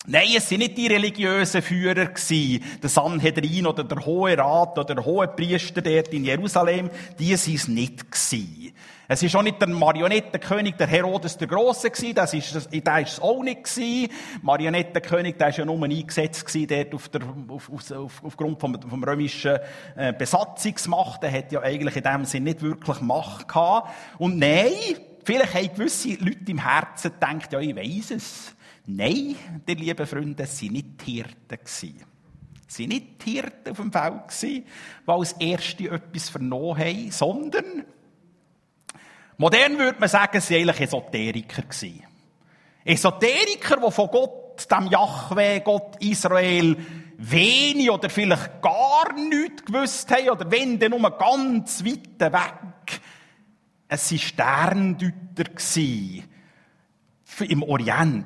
Nein, 0.08 0.28
es 0.38 0.48
sind 0.48 0.60
nicht 0.60 0.78
die 0.78 0.86
religiösen 0.86 1.64
Führer 1.64 2.06
gewesen, 2.06 2.64
der 2.82 2.90
Sanhedrin 2.90 3.66
oder 3.66 3.84
der 3.84 4.06
Hohe 4.06 4.38
Rat 4.38 4.78
oder 4.78 4.94
der 4.94 5.04
Hohe 5.04 5.28
Priester 5.28 5.82
dort 5.82 6.14
in 6.14 6.26
Jerusalem. 6.26 6.92
Die 7.18 7.36
sind 7.36 7.56
es 7.56 7.68
nicht 7.68 8.12
gewesen. 8.12 8.72
Es 9.08 9.24
ist 9.24 9.36
auch 9.36 9.42
nicht 9.42 9.60
der 9.60 9.68
Marionettenkönig, 9.68 10.76
der 10.76 10.88
Herodes 10.88 11.38
der 11.38 11.48
Große 11.48 11.90
gewesen, 11.90 12.16
das 12.16 12.34
ist, 12.34 12.70
der 12.72 13.00
ist 13.00 13.14
es 13.14 13.20
auch 13.20 13.44
nicht 13.44 13.64
gewesen. 13.64 14.10
Marionettenkönig, 14.42 15.38
der 15.38 15.50
ist 15.50 15.58
ja 15.58 15.66
nur 15.66 15.84
eingesetzt 15.84 16.46
gewesen, 16.46 16.68
dort 16.68 16.94
auf 16.94 17.10
der, 17.10 17.22
auf, 17.48 17.72
auf, 17.72 18.24
aufgrund 18.24 18.60
vom, 18.60 18.80
vom 18.82 19.04
römischen 19.04 19.58
äh, 19.96 20.14
Besatzungsmacht. 20.14 21.24
Der 21.24 21.32
hat 21.32 21.52
ja 21.52 21.62
eigentlich 21.62 21.96
in 21.96 22.04
dem 22.04 22.26
Sinn 22.26 22.44
nicht 22.44 22.62
wirklich 22.62 23.02
Macht 23.02 23.48
gehabt. 23.48 23.92
Und 24.18 24.38
nein, 24.38 24.72
vielleicht 25.24 25.54
haben 25.54 25.74
gewisse 25.76 26.10
Leute 26.10 26.50
im 26.50 26.60
Herzen 26.60 27.12
gedacht, 27.12 27.54
ja, 27.54 27.60
ich 27.60 27.76
weiss 27.76 28.12
es. 28.12 28.55
Nein, 28.88 29.36
die 29.68 29.74
lieben 29.74 30.06
Freunde, 30.06 30.44
es 30.44 30.62
waren 30.62 30.74
nicht 30.74 31.06
die 31.06 31.14
Hirten. 31.14 31.60
Es 31.64 31.84
waren 32.80 32.90
nicht 32.90 33.26
die 33.26 33.32
Hirten 33.32 33.72
auf 33.72 33.78
dem 33.78 33.92
Feld 33.92 34.42
die 34.42 34.64
als 35.06 35.34
Erste 35.34 35.90
etwas 35.90 36.30
vernommen 36.30 36.78
haben, 36.78 37.12
sondern 37.12 37.86
Modern 39.38 39.78
würde 39.78 40.00
man 40.00 40.10
sagen, 40.10 40.40
sie 40.40 40.54
waren 40.56 40.70
eigentlich 40.70 40.82
Esoteriker. 40.82 41.64
Esoteriker, 42.86 43.78
die 43.78 43.92
von 43.92 44.08
Gott, 44.08 44.72
dem 44.72 44.88
Yahweh, 44.88 45.60
Gott 45.60 45.98
Israel, 46.00 46.78
wenig 47.18 47.90
oder 47.90 48.10
vielleicht 48.10 48.62
gar 48.62 49.14
nichts 49.14 49.66
gewusst 49.66 50.10
haben, 50.12 50.30
oder 50.30 50.50
wenn, 50.50 50.80
dann 50.80 50.92
nur 50.92 51.18
ganz 51.18 51.84
weit 51.84 52.20
weg. 52.20 53.02
Es 53.88 54.12
waren 54.12 54.20
Sterndeuter 54.20 55.52
im 57.42 57.64
Orient. 57.64 58.26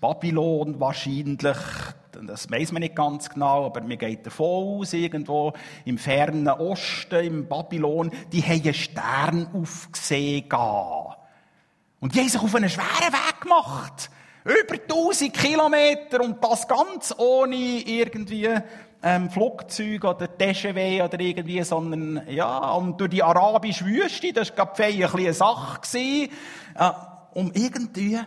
Babylon 0.00 0.78
wahrscheinlich, 0.80 1.38
das 1.40 2.50
weiß 2.50 2.72
man 2.72 2.80
nicht 2.80 2.96
ganz 2.96 3.28
genau, 3.30 3.66
aber 3.66 3.80
mir 3.80 3.96
geht 3.96 4.26
davon 4.26 4.80
aus, 4.80 4.92
irgendwo 4.92 5.52
im 5.84 5.98
fernen 5.98 6.48
Osten, 6.48 7.24
im 7.24 7.48
Babylon, 7.48 8.10
die 8.32 8.42
haben 8.42 8.62
einen 8.62 8.74
Stern 8.74 9.48
aufgesehen. 9.52 10.44
Und 12.00 12.14
die 12.14 12.20
haben 12.20 12.28
sich 12.28 12.40
auf 12.40 12.54
einen 12.54 12.70
schweren 12.70 13.12
Weg 13.12 13.40
gemacht. 13.40 14.10
Über 14.44 14.80
1000 14.80 15.32
Kilometer 15.32 16.22
und 16.22 16.42
das 16.42 16.66
ganz 16.66 17.14
ohne 17.18 17.56
irgendwie 17.56 18.48
ähm, 19.02 19.30
Flugzeug 19.30 20.04
oder 20.04 20.38
TGW 20.38 21.02
oder 21.02 21.20
irgendwie, 21.20 21.62
sondern 21.62 22.22
ja, 22.28 22.70
und 22.72 23.00
durch 23.00 23.10
die 23.10 23.22
arabische 23.22 23.84
Wüste, 23.84 24.32
das 24.32 24.56
war 24.56 24.72
gerade 24.74 25.18
eine 25.18 25.34
Sache, 25.34 25.80
äh, 25.98 26.28
um 27.34 27.52
irgendwie 27.52 28.18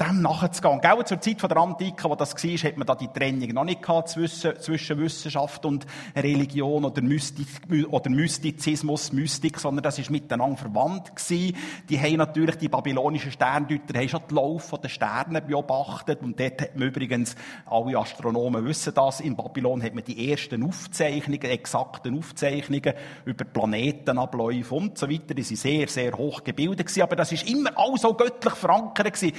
dem 0.00 0.22
nachzugehen. 0.22 0.80
Gell, 0.80 1.04
zur 1.04 1.20
Zeit 1.20 1.42
der 1.42 1.56
Antike, 1.56 2.04
wo 2.10 2.14
das 2.16 2.34
war, 2.34 2.68
hat 2.68 2.76
man 2.76 2.86
da 2.86 2.94
die 2.94 3.08
Trennung 3.08 3.48
noch 3.50 3.64
nicht 3.64 3.82
gehabt 3.82 4.08
zwischen, 4.08 4.98
Wissenschaft 4.98 5.64
und 5.64 5.86
Religion 6.16 6.84
oder, 6.84 7.00
Mystik, 7.00 7.46
oder 7.90 8.10
Mystizismus, 8.10 9.12
Mystik, 9.12 9.58
sondern 9.60 9.84
das 9.84 9.98
ist 9.98 10.10
miteinander 10.10 10.56
verwandt 10.56 11.14
gewesen. 11.14 11.56
Die 11.88 12.00
haben 12.00 12.16
natürlich, 12.16 12.56
die 12.56 12.68
babylonischen 12.68 13.30
Sterndeuter, 13.30 13.98
haben 13.98 14.08
schon 14.08 14.22
den 14.28 14.36
Lauf 14.36 14.74
der 14.82 14.88
Sterne 14.88 15.42
beobachtet 15.42 16.22
und 16.22 16.40
dort 16.40 16.60
hat 16.60 16.76
man 16.76 16.88
übrigens, 16.88 17.36
alle 17.66 17.98
Astronomen 17.98 18.64
wissen 18.64 18.92
das, 18.94 19.20
in 19.20 19.36
Babylon 19.36 19.82
hat 19.82 19.94
man 19.94 20.04
die 20.04 20.30
ersten 20.30 20.64
Aufzeichnungen, 20.64 21.42
exakten 21.42 22.18
Aufzeichnungen 22.18 22.94
über 23.24 23.44
Planetenabläufe 23.44 24.74
und 24.74 24.98
so 24.98 25.08
weiter. 25.08 25.34
Die 25.34 25.42
sind 25.42 25.58
sehr, 25.58 25.88
sehr 25.88 26.16
hoch 26.16 26.42
gebildet 26.42 26.86
gewesen, 26.86 27.02
aber 27.02 27.16
das 27.16 27.30
ist 27.30 27.48
immer 27.48 27.70
auch 27.76 27.96
so 27.96 28.14
göttlich 28.14 28.54
verankert 28.54 29.12
gewesen 29.14 29.34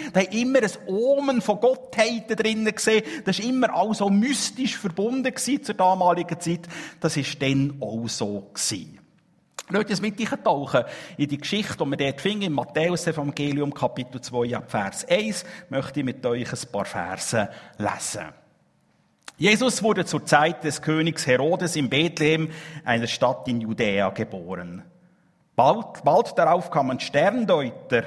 immer 0.46 0.60
ein 0.64 0.72
Omen 0.88 1.42
von 1.42 1.60
Gottheiten 1.60 2.36
drinnen 2.36 2.74
gesehen. 2.74 3.04
Das 3.26 3.40
ist 3.40 3.46
immer 3.46 3.74
auch 3.74 3.94
so 3.94 4.10
mystisch 4.10 4.78
verbunden 4.78 5.34
zur 5.36 5.76
damaligen 5.76 6.40
Zeit. 6.40 6.68
Das 7.00 7.18
ist 7.18 7.42
dann 7.42 7.78
auch 7.82 8.08
so 8.08 8.50
gewesen. 8.54 9.00
Lasst 9.70 9.90
uns 9.90 10.02
mit 10.02 10.44
tauchen 10.44 10.84
in 11.18 11.28
die 11.28 11.40
Geschichte, 11.40 11.84
die 11.84 11.90
wir 11.90 11.98
dort 11.98 12.22
finden, 12.22 12.44
im 12.44 12.54
Matthäus-Evangelium, 12.54 13.74
Kapitel 13.74 14.22
2, 14.22 14.62
Vers 14.68 15.08
1, 15.10 15.44
möchte 15.70 16.02
ich 16.02 16.06
mit 16.06 16.24
euch 16.24 16.54
ein 16.54 16.72
paar 16.72 16.86
Verse 16.86 17.50
lesen. 17.80 18.26
Jesus 19.38 19.82
wurde 19.82 20.06
zur 20.06 20.24
Zeit 20.24 20.64
des 20.64 20.82
Königs 20.82 21.26
Herodes 21.26 21.76
in 21.76 21.90
Bethlehem, 21.90 22.52
einer 22.86 23.08
Stadt 23.08 23.48
in 23.48 23.60
Judäa, 23.60 24.10
geboren. 24.10 24.84
Bald, 25.56 26.04
bald 26.04 26.38
darauf 26.38 26.70
kamen 26.70 27.00
Sterndeuter, 27.00 28.04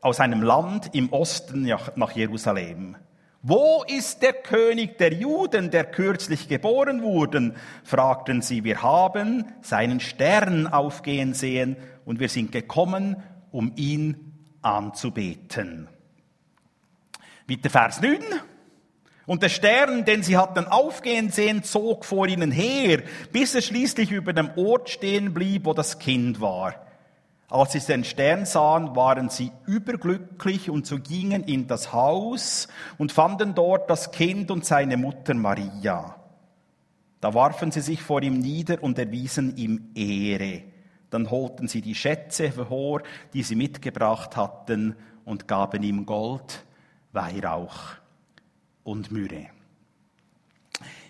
aus 0.00 0.20
einem 0.20 0.42
Land 0.42 0.94
im 0.94 1.12
Osten 1.12 1.70
nach 1.96 2.12
Jerusalem. 2.12 2.96
Wo 3.42 3.84
ist 3.86 4.20
der 4.20 4.34
König 4.34 4.98
der 4.98 5.14
Juden, 5.14 5.70
der 5.70 5.84
kürzlich 5.84 6.46
geboren 6.48 7.02
wurde? 7.02 7.54
fragten 7.84 8.42
sie. 8.42 8.64
Wir 8.64 8.82
haben 8.82 9.46
seinen 9.62 10.00
Stern 10.00 10.66
aufgehen 10.66 11.32
sehen 11.32 11.76
und 12.04 12.20
wir 12.20 12.28
sind 12.28 12.52
gekommen, 12.52 13.16
um 13.50 13.72
ihn 13.76 14.34
anzubeten. 14.60 15.88
Bitte 17.46 17.70
Vers 17.70 18.02
9. 18.02 18.18
Und 19.24 19.42
der 19.42 19.48
Stern, 19.48 20.04
den 20.04 20.22
sie 20.22 20.36
hatten 20.36 20.66
aufgehen 20.66 21.30
sehen, 21.30 21.62
zog 21.62 22.04
vor 22.04 22.26
ihnen 22.26 22.50
her, 22.50 23.02
bis 23.32 23.54
er 23.54 23.62
schließlich 23.62 24.10
über 24.10 24.32
dem 24.32 24.50
Ort 24.56 24.90
stehen 24.90 25.32
blieb, 25.32 25.64
wo 25.64 25.72
das 25.72 25.98
Kind 25.98 26.40
war. 26.40 26.74
Als 27.50 27.72
sie 27.72 27.80
den 27.80 28.04
Stern 28.04 28.46
sahen, 28.46 28.94
waren 28.94 29.28
sie 29.28 29.50
überglücklich 29.66 30.70
und 30.70 30.86
so 30.86 30.98
gingen 30.98 31.42
in 31.42 31.66
das 31.66 31.92
Haus 31.92 32.68
und 32.96 33.10
fanden 33.10 33.56
dort 33.56 33.90
das 33.90 34.12
Kind 34.12 34.52
und 34.52 34.64
seine 34.64 34.96
Mutter 34.96 35.34
Maria. 35.34 36.14
Da 37.20 37.34
warfen 37.34 37.72
sie 37.72 37.80
sich 37.80 38.02
vor 38.02 38.22
ihm 38.22 38.38
nieder 38.38 38.82
und 38.82 38.98
erwiesen 38.98 39.56
ihm 39.56 39.90
Ehre. 39.94 40.62
Dann 41.10 41.28
holten 41.30 41.66
sie 41.66 41.82
die 41.82 41.96
Schätze 41.96 42.44
hervor, 42.44 43.02
die 43.34 43.42
sie 43.42 43.56
mitgebracht 43.56 44.36
hatten, 44.36 44.96
und 45.24 45.46
gaben 45.46 45.82
ihm 45.82 46.06
Gold, 46.06 46.64
Weihrauch 47.12 47.96
und 48.84 49.12
Myrrhe. 49.12 49.48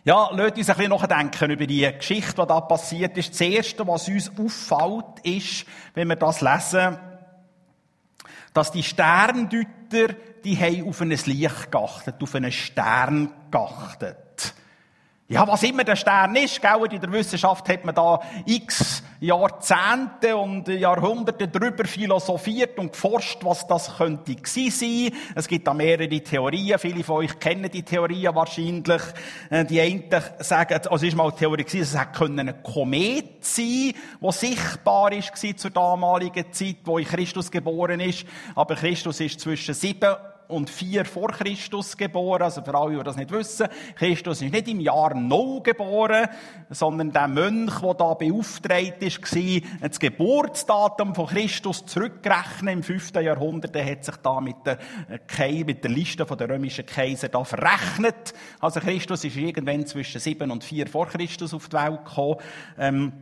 Ja, 0.02 0.30
lasst 0.32 0.56
uns 0.56 0.70
ein 0.70 0.76
bisschen 0.76 0.90
nachdenken 0.90 1.50
über 1.50 1.66
die 1.66 1.90
Geschichte, 1.92 2.40
die 2.40 2.46
da 2.46 2.60
passiert 2.62 3.18
ist. 3.18 3.32
Das 3.32 3.40
Erste, 3.42 3.86
was 3.86 4.08
uns 4.08 4.30
auffällt, 4.30 5.20
ist, 5.24 5.66
wenn 5.94 6.08
wir 6.08 6.16
das 6.16 6.40
lesen, 6.40 6.98
dass 8.54 8.72
die 8.72 8.82
Sterndeuter, 8.82 10.14
die 10.42 10.56
haben 10.56 10.88
auf 10.88 11.02
ein 11.02 11.10
Licht 11.10 11.70
geachtet, 11.70 12.14
auf 12.22 12.34
einen 12.34 12.50
Stern 12.50 13.30
geachtet. 13.50 14.54
Ja, 15.32 15.46
was 15.46 15.62
immer 15.62 15.84
der 15.84 15.94
Stern 15.94 16.34
ist, 16.34 16.60
gell, 16.60 16.88
in 16.90 17.00
der 17.00 17.12
Wissenschaft 17.12 17.68
hat 17.68 17.84
man 17.84 17.94
da 17.94 18.18
x 18.46 19.00
Jahrzehnte 19.20 20.36
und 20.36 20.66
Jahrhunderte 20.66 21.46
drüber 21.46 21.84
philosophiert 21.84 22.76
und 22.80 22.90
geforscht, 22.90 23.38
was 23.44 23.64
das 23.68 23.96
könnte 23.96 24.34
gewesen 24.34 24.70
sein. 24.72 25.16
Es 25.36 25.46
gibt 25.46 25.68
da 25.68 25.72
mehrere 25.72 26.08
Theorien. 26.08 26.80
Viele 26.80 27.04
von 27.04 27.18
euch 27.18 27.38
kennen 27.38 27.70
die 27.70 27.84
Theorien 27.84 28.34
wahrscheinlich. 28.34 29.02
Äh, 29.50 29.66
die 29.66 29.80
einen 29.80 30.02
sagen, 30.40 30.74
also 30.74 30.96
es 30.96 31.02
ist 31.04 31.16
mal 31.16 31.30
Theorie 31.30 31.62
gewesen, 31.62 31.82
es 31.82 31.96
hätte 31.96 32.24
ein 32.24 32.62
Komet 32.64 33.44
sein, 33.44 33.92
der 34.20 34.32
sichtbar 34.32 35.12
ist 35.12 35.30
zur 35.60 35.70
damaligen 35.70 36.52
Zeit, 36.52 36.78
wo 36.82 36.98
in 36.98 37.04
Christus 37.04 37.52
geboren 37.52 38.00
ist. 38.00 38.26
Aber 38.56 38.74
Christus 38.74 39.20
ist 39.20 39.38
zwischen 39.38 39.74
sieben 39.74 40.12
und 40.50 40.70
vier 40.70 41.04
vor 41.04 41.28
Christus 41.28 41.96
geboren. 41.96 42.42
Also 42.42 42.62
für 42.62 42.74
alle, 42.74 42.98
die 42.98 43.04
das 43.04 43.16
nicht 43.16 43.30
wissen, 43.30 43.68
Christus 43.96 44.42
ist 44.42 44.52
nicht 44.52 44.68
im 44.68 44.80
Jahr 44.80 45.14
Null 45.14 45.62
geboren, 45.62 46.28
sondern 46.68 47.12
der 47.12 47.28
Mönch, 47.28 47.80
der 47.80 47.94
da 47.94 48.14
beauftragt 48.14 49.02
ist, 49.02 49.34
war, 49.34 49.88
das 49.88 49.98
Geburtsdatum 49.98 51.14
von 51.14 51.26
Christus 51.26 51.84
zurückrechnen 51.86 52.74
im 52.74 52.82
fünften 52.82 53.24
Jahrhundert. 53.24 53.74
Er 53.76 53.90
hat 53.90 54.04
sich 54.04 54.16
da 54.16 54.40
mit 54.40 54.56
der, 54.64 54.78
äh, 55.08 55.64
mit 55.64 55.82
der 55.84 55.90
Liste 55.90 56.24
der 56.24 56.48
römischen 56.48 56.86
Kaiser 56.86 57.28
da 57.28 57.44
verrechnet. 57.44 58.34
Also 58.60 58.80
Christus 58.80 59.24
ist 59.24 59.36
irgendwann 59.36 59.86
zwischen 59.86 60.20
sieben 60.20 60.50
und 60.50 60.64
vier 60.64 60.86
vor 60.86 61.06
Christus 61.06 61.54
auf 61.54 61.68
die 61.68 61.76
Welt 61.76 62.04
gekommen. 62.04 62.36
Ähm, 62.78 63.12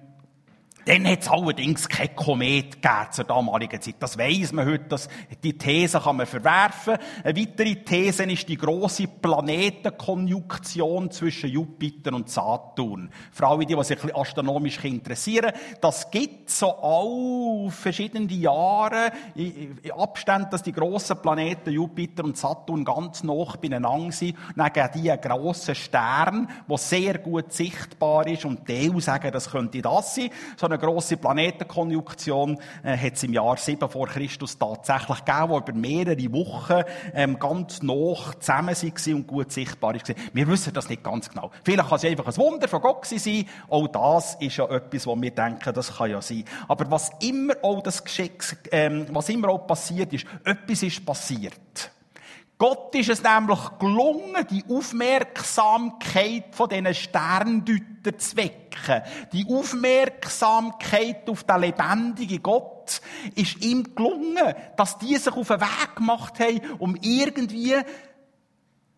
dann 0.89 1.07
hat 1.07 1.21
es 1.21 1.29
allerdings 1.29 1.87
kein 1.87 2.17
Komet 2.17 2.81
gegeben 2.81 3.07
zur 3.11 3.25
damaligen 3.25 3.79
Zeit. 3.79 3.97
Das 3.99 4.17
weiss 4.17 4.53
man 4.53 4.65
heute. 4.65 4.87
Das, 4.89 5.11
die 5.43 5.59
These 5.59 6.01
kann 6.01 6.17
man 6.17 6.25
verwerfen. 6.25 6.97
Eine 7.23 7.39
weitere 7.39 7.85
These 7.85 8.25
ist 8.25 8.49
die 8.49 8.57
große 8.57 9.07
Planetenkonjunktion 9.07 11.11
zwischen 11.11 11.51
Jupiter 11.51 12.15
und 12.15 12.31
Saturn. 12.31 13.11
Für 13.33 13.49
alle, 13.49 13.67
die, 13.67 13.77
die 13.77 13.85
sich 13.85 14.17
astronomisch 14.17 14.83
interessieren. 14.83 15.53
Das 15.83 16.11
gibt 16.11 16.49
so 16.49 16.69
auch 16.69 17.69
verschiedene 17.71 18.33
Jahre, 18.33 19.13
in 19.35 19.79
Abständen, 19.95 20.49
dass 20.51 20.63
die 20.63 20.73
grossen 20.73 21.21
Planeten 21.21 21.71
Jupiter 21.71 22.25
und 22.25 22.39
Saturn 22.39 22.83
ganz 22.83 23.23
nah 23.23 23.45
beieinander 23.61 24.11
sind. 24.11 24.39
dann 24.57 24.73
geben 24.73 24.89
die 24.95 25.11
einen 25.11 25.21
grossen 25.21 25.75
Stern, 25.75 26.49
der 26.67 26.79
sehr 26.79 27.19
gut 27.19 27.53
sichtbar 27.53 28.27
ist. 28.27 28.47
Und 28.47 28.67
die 28.67 28.91
sagen, 29.01 29.31
das 29.33 29.51
könnte 29.51 29.83
das 29.83 30.15
sein. 30.15 30.31
So 30.57 30.67
eine 30.67 30.78
grosse 30.79 31.17
Planetenkonjunktion 31.17 32.59
äh, 32.83 32.97
hat 32.97 33.15
es 33.15 33.23
im 33.23 33.33
Jahr 33.33 33.57
7 33.57 33.89
vor 33.89 34.07
Christus 34.07 34.59
tatsächlich 34.59 35.25
gegeben, 35.25 35.49
wo 35.49 35.59
über 35.59 35.73
mehrere 35.73 36.33
Wochen 36.33 36.83
ähm, 37.15 37.39
ganz 37.39 37.83
noch 37.83 38.35
zusammen 38.37 38.75
waren 38.75 39.15
und 39.15 39.27
gut 39.27 39.53
sichtbar 39.53 39.95
war. 39.95 40.17
Wir 40.33 40.49
wissen 40.49 40.73
das 40.73 40.89
nicht 40.89 41.03
ganz 41.03 41.29
genau. 41.29 41.51
Vielleicht 41.65 41.89
kann 41.89 41.97
es 41.97 42.05
einfach 42.05 42.27
ein 42.27 42.37
Wunder 42.37 42.69
von 42.69 42.81
Gott 42.81 43.07
sein. 43.07 43.47
Auch 43.69 43.89
das 43.89 44.37
ist 44.41 44.57
ja 44.57 44.69
etwas, 44.69 45.07
wo 45.07 45.21
wir 45.21 45.31
denken, 45.31 45.73
das 45.75 45.97
kann 45.97 46.11
ja 46.11 46.21
sein. 46.21 46.45
Aber 46.67 46.91
was 46.91 47.11
immer 47.21 47.55
auch 47.63 47.83
das 47.83 48.03
Geschick, 48.03 48.57
ähm, 48.71 49.07
was 49.11 49.29
immer 49.29 49.49
auch 49.49 49.67
passiert 49.67 50.13
ist, 50.13 50.27
etwas 50.45 50.83
ist 50.83 51.05
passiert. 51.05 51.91
Gott 52.59 52.93
ist 52.97 53.09
es 53.09 53.23
nämlich 53.23 53.61
gelungen, 53.79 54.45
die 54.51 54.65
Aufmerksamkeit 54.69 56.47
von 56.51 56.69
diesen 56.69 56.93
Sterndeutern 56.93 58.19
zu 58.19 58.37
wecken. 58.37 59.03
Die 59.33 59.47
Aufmerksamkeit 59.49 61.31
auf 61.31 61.45
den 61.45 61.61
lebendigen 61.61 62.43
Gott 62.43 63.01
ist 63.37 63.65
ihm 63.65 63.95
gelungen, 63.95 64.55
dass 64.77 64.99
die 64.99 65.17
sich 65.17 65.33
auf 65.33 65.47
den 65.47 65.61
Weg 65.61 65.95
gemacht 65.95 66.41
haben, 66.41 66.61
um 66.81 66.97
irgendwie 67.01 67.77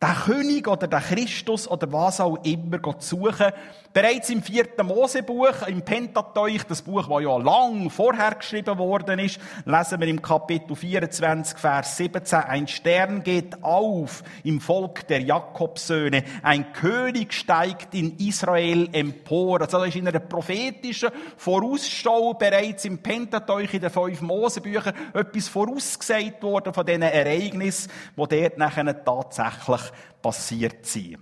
den 0.03 0.15
König 0.15 0.67
oder 0.67 0.87
den 0.87 1.01
Christus 1.01 1.69
oder 1.69 1.93
was 1.93 2.21
auch 2.21 2.43
immer 2.43 2.81
suchen. 2.99 3.53
Bereits 3.93 4.31
im 4.31 4.41
vierten 4.41 4.87
Mosebuch, 4.87 5.67
im 5.67 5.83
Pentateuch, 5.83 6.63
das 6.63 6.81
Buch, 6.81 7.09
das 7.09 7.23
ja 7.23 7.37
lang 7.37 7.91
vorher 7.91 8.37
geschrieben 8.37 8.79
worden 8.79 9.19
ist, 9.19 9.41
lesen 9.65 10.01
wir 10.01 10.07
im 10.07 10.23
Kapitel 10.23 10.77
24, 10.77 11.59
Vers 11.59 11.97
17, 11.97 12.39
ein 12.39 12.69
Stern 12.69 13.25
geht 13.25 13.63
auf 13.65 14.23
im 14.45 14.61
Volk 14.61 15.09
der 15.09 15.23
Jakobsöhne, 15.23 16.23
ein 16.43 16.73
König 16.73 17.35
steigt 17.35 17.95
in 17.95 18.17
Israel 18.19 18.89
empor. 18.93 19.61
Also 19.61 19.79
da 19.79 19.85
ist 19.87 19.97
in 19.97 20.07
einer 20.07 20.21
prophetischen 20.21 21.11
Vorausschau 21.37 22.35
bereits 22.35 22.85
im 22.85 22.99
Pentateuch, 22.99 23.75
in 23.75 23.81
den 23.81 23.91
fünf 23.91 24.21
Mosebüchern, 24.21 24.95
etwas 25.15 25.49
vorausgesagt 25.49 26.43
worden 26.45 26.73
von 26.73 26.87
diesen 26.87 27.03
Ereignissen, 27.03 27.91
die 28.17 28.41
dort 28.41 28.57
nachher 28.57 29.05
tatsächlich 29.05 29.90
passiert 30.23 30.87
sind. 30.87 31.19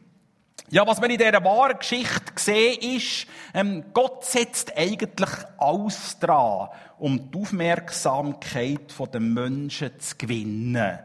Ja, 0.71 0.87
was 0.87 1.01
man 1.01 1.11
in 1.11 1.17
dieser 1.17 1.43
wahren 1.45 1.79
Geschichte 1.79 2.33
sehen 2.37 2.97
ist, 2.97 3.27
ähm, 3.55 3.85
Gott 3.95 4.25
setzt 4.25 4.77
eigentlich 4.77 5.31
alles 5.57 6.19
dran, 6.19 6.69
um 6.99 7.31
die 7.31 7.39
Aufmerksamkeit 7.39 8.93
der 9.13 9.21
Menschen 9.21 9.99
zu 9.99 10.17
gewinnen. 10.19 10.99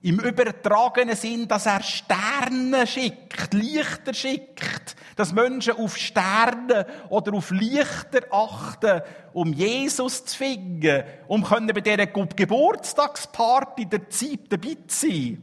Im 0.00 0.20
übertragenen 0.20 1.16
Sinn, 1.16 1.46
dass 1.48 1.66
er 1.66 1.82
Sterne 1.82 2.86
schickt, 2.86 3.52
Lichter 3.52 4.14
schickt, 4.14 4.96
dass 5.16 5.32
Menschen 5.32 5.76
auf 5.76 5.96
Sterne 5.96 6.86
oder 7.10 7.34
auf 7.34 7.50
Lichter 7.50 8.20
achten, 8.30 9.02
um 9.32 9.52
Jesus 9.52 10.24
zu 10.24 10.38
finden, 10.38 11.02
um 11.26 11.42
bei 11.42 11.80
dieser 11.80 12.06
Geburtstagsparty 12.06 13.86
der 13.86 14.08
Zeit 14.08 14.40
dabei 14.48 14.76
zu 14.86 15.08
sein. 15.08 15.42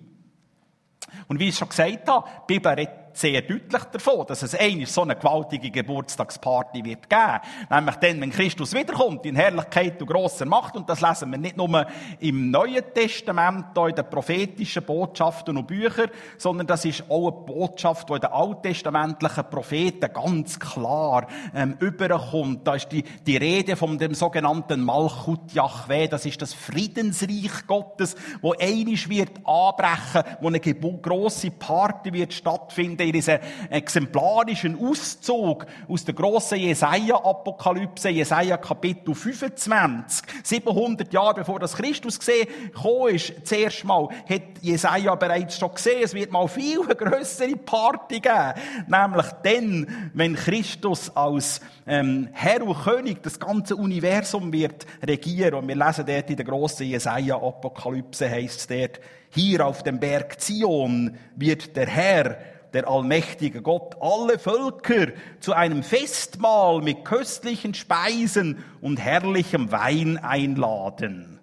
Und 1.27 1.39
wie 1.39 1.49
ich 1.49 1.57
schon 1.57 1.69
gesagt 1.69 2.07
habe, 2.07 2.27
die 2.49 2.53
Bibel 2.53 2.71
redet 2.71 3.02
sehr 3.13 3.41
deutlich 3.41 3.83
davon, 3.91 4.25
dass 4.27 4.43
es 4.43 4.55
einmal 4.55 4.87
so 4.87 5.01
eine 5.01 5.15
gewaltige 5.15 5.69
Geburtstagsparty 5.69 6.83
wird 6.83 7.09
geben. 7.09 7.39
Nämlich 7.69 7.95
dann, 7.95 8.21
wenn 8.21 8.31
Christus 8.31 8.73
wiederkommt, 8.73 9.25
in 9.25 9.35
Herrlichkeit 9.35 10.01
und 10.01 10.07
grosser 10.07 10.45
Macht. 10.45 10.75
Und 10.75 10.89
das 10.89 11.01
lesen 11.01 11.31
wir 11.31 11.37
nicht 11.37 11.57
nur 11.57 11.85
im 12.19 12.51
Neuen 12.51 12.83
Testament, 12.93 13.77
in 13.77 13.95
den 13.95 14.09
prophetischen 14.09 14.83
Botschaften 14.83 15.57
und 15.57 15.67
Büchern, 15.67 16.09
sondern 16.37 16.67
das 16.67 16.85
ist 16.85 17.03
auch 17.09 17.31
eine 17.31 17.45
Botschaft, 17.45 18.09
die 18.09 18.13
in 18.13 18.21
den 18.21 18.31
alttestamentlichen 18.31 19.49
Propheten 19.49 20.13
ganz 20.13 20.59
klar 20.59 21.27
ähm, 21.53 21.77
überkommt. 21.79 22.65
Da 22.67 22.75
ist 22.75 22.91
die, 22.91 23.03
die 23.03 23.37
Rede 23.37 23.75
von 23.75 23.97
dem 23.97 24.13
sogenannten 24.13 24.81
Malchut 24.81 25.53
Yahweh. 25.53 26.07
Das 26.07 26.25
ist 26.25 26.41
das 26.41 26.53
Friedensreich 26.53 27.67
Gottes, 27.67 28.15
wo 28.41 28.53
einisch 28.53 29.07
wird 29.09 29.37
anbrechen, 29.45 30.23
wo 30.41 30.47
eine 30.47 30.59
grosse 30.59 31.51
Party 31.51 32.11
wird 32.13 32.33
stattfinden 32.33 33.02
in 33.03 33.13
diesen 33.13 33.39
exemplarischen 33.69 34.79
Auszug 34.79 35.65
aus 35.87 36.05
der 36.05 36.13
grossen 36.13 36.59
Jesaja-Apokalypse, 36.59 38.09
Jesaja 38.09 38.57
Kapitel 38.57 39.13
25. 39.13 40.25
700 40.43 41.13
Jahre 41.13 41.35
bevor 41.35 41.59
das 41.59 41.75
Christus 41.75 42.19
gekommen 42.19 43.15
ist, 43.15 43.33
zuerst 43.43 43.83
mal, 43.83 44.07
hat 44.29 44.41
Jesaja 44.61 45.15
bereits 45.15 45.57
schon 45.57 45.73
gesehen, 45.73 46.03
es 46.03 46.13
wird 46.13 46.31
mal 46.31 46.47
viel 46.47 46.79
grössere 46.97 47.55
Party 47.57 48.19
geben. 48.19 48.53
Nämlich 48.87 49.25
dann, 49.43 50.11
wenn 50.13 50.35
Christus 50.35 51.15
als 51.15 51.61
ähm, 51.85 52.29
Herr 52.31 52.65
und 52.65 52.81
König 52.83 53.21
das 53.23 53.39
ganze 53.39 53.75
Universum 53.75 54.51
wird 54.53 54.85
regieren. 55.05 55.55
Und 55.55 55.67
wir 55.67 55.75
lesen 55.75 56.05
dort 56.05 56.29
in 56.29 56.35
der 56.35 56.45
grossen 56.45 56.87
Jesaja-Apokalypse 56.87 58.29
heißt 58.29 58.59
es 58.59 58.67
dort, 58.67 58.99
hier 59.29 59.65
auf 59.65 59.83
dem 59.83 59.99
Berg 59.99 60.39
Zion 60.39 61.17
wird 61.35 61.75
der 61.75 61.87
Herr 61.87 62.37
der 62.73 62.87
allmächtige 62.87 63.61
Gott, 63.61 63.95
alle 64.01 64.39
Völker 64.39 65.13
zu 65.39 65.53
einem 65.53 65.83
Festmahl 65.83 66.81
mit 66.81 67.05
köstlichen 67.05 67.73
Speisen 67.73 68.63
und 68.81 68.99
herrlichem 68.99 69.71
Wein 69.71 70.17
einladen. 70.17 71.39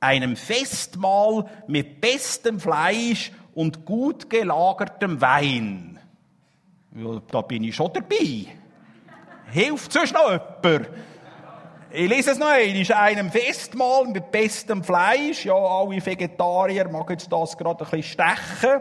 Einem 0.00 0.36
Festmahl 0.36 1.46
mit 1.66 2.00
bestem 2.00 2.60
Fleisch 2.60 3.32
und 3.54 3.84
gut 3.84 4.28
gelagertem 4.28 5.20
Wein. 5.20 5.98
Ja, 6.94 7.22
da 7.30 7.40
bin 7.40 7.64
ich 7.64 7.74
schon 7.74 7.92
dabei. 7.92 8.46
Hilft 9.50 9.92
sonst 9.92 10.12
noch 10.12 10.30
jemand? 10.30 10.90
Ich 11.94 12.08
lese 12.08 12.30
es 12.32 12.38
noch 12.38 12.48
einmal. 12.48 12.92
Einem 13.02 13.30
Festmahl 13.30 14.06
mit 14.06 14.30
bestem 14.30 14.82
Fleisch. 14.82 15.44
Ja, 15.44 15.54
alle 15.54 16.04
Vegetarier 16.04 16.88
mag 16.88 17.08
jetzt 17.10 17.30
das 17.30 17.56
gerade 17.56 17.84
ein 17.84 17.90
bisschen 17.90 18.02
stechen. 18.02 18.80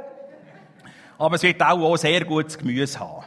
Aber 1.22 1.36
es 1.36 1.44
wird 1.44 1.62
auch, 1.62 1.80
auch 1.80 1.98
sehr 1.98 2.26
gutes 2.26 2.58
Gemüse 2.58 3.00
haben. 3.00 3.24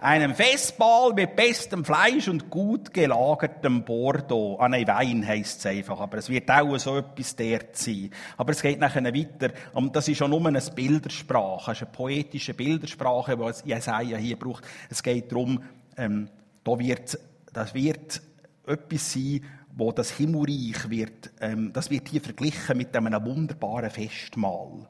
einem 0.00 0.32
Festmahl 0.32 1.12
mit 1.12 1.34
bestem 1.34 1.84
Fleisch 1.84 2.28
und 2.28 2.48
gut 2.50 2.94
gelagertem 2.94 3.82
Bordeaux. 3.82 4.58
Ah 4.60 4.68
nein, 4.68 4.86
Wein 4.86 5.26
heisst 5.26 5.58
es 5.58 5.66
einfach, 5.66 5.98
aber 5.98 6.18
es 6.18 6.28
wird 6.28 6.48
auch 6.48 6.78
so 6.78 6.98
etwas 6.98 7.34
dort 7.34 7.76
sein. 7.76 8.10
Aber 8.36 8.52
es 8.52 8.62
geht 8.62 8.78
nachher 8.78 9.02
weiter, 9.02 9.52
und 9.74 9.96
das 9.96 10.06
ist 10.06 10.18
schon 10.18 10.30
nur 10.30 10.46
eine 10.46 10.60
Bildersprache, 10.60 11.72
eine 11.72 11.90
poetische 11.90 12.54
Bildersprache, 12.54 13.36
die 13.36 13.70
Jesaja 13.70 14.18
hier 14.18 14.38
braucht. 14.38 14.64
Es 14.88 15.02
geht 15.02 15.32
darum, 15.32 15.60
ähm, 15.96 16.28
da 16.62 16.78
wird, 16.78 17.18
das 17.52 17.74
wird 17.74 18.22
etwas 18.68 19.12
sein, 19.12 19.40
wo 19.74 19.90
das 19.90 20.12
Himmelreich 20.12 20.88
wird, 20.90 21.32
ähm, 21.40 21.72
das 21.72 21.90
wird 21.90 22.06
hier 22.06 22.20
verglichen 22.20 22.76
mit 22.76 22.96
einem 22.96 23.24
wunderbaren 23.24 23.90
Festmahl. 23.90 24.86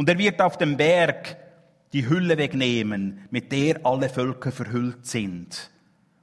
Und 0.00 0.08
er 0.08 0.16
wird 0.16 0.40
auf 0.40 0.56
dem 0.56 0.78
Berg 0.78 1.36
die 1.92 2.08
Hülle 2.08 2.38
wegnehmen, 2.38 3.28
mit 3.30 3.52
der 3.52 3.84
alle 3.84 4.08
Völker 4.08 4.50
verhüllt 4.50 5.04
sind, 5.04 5.70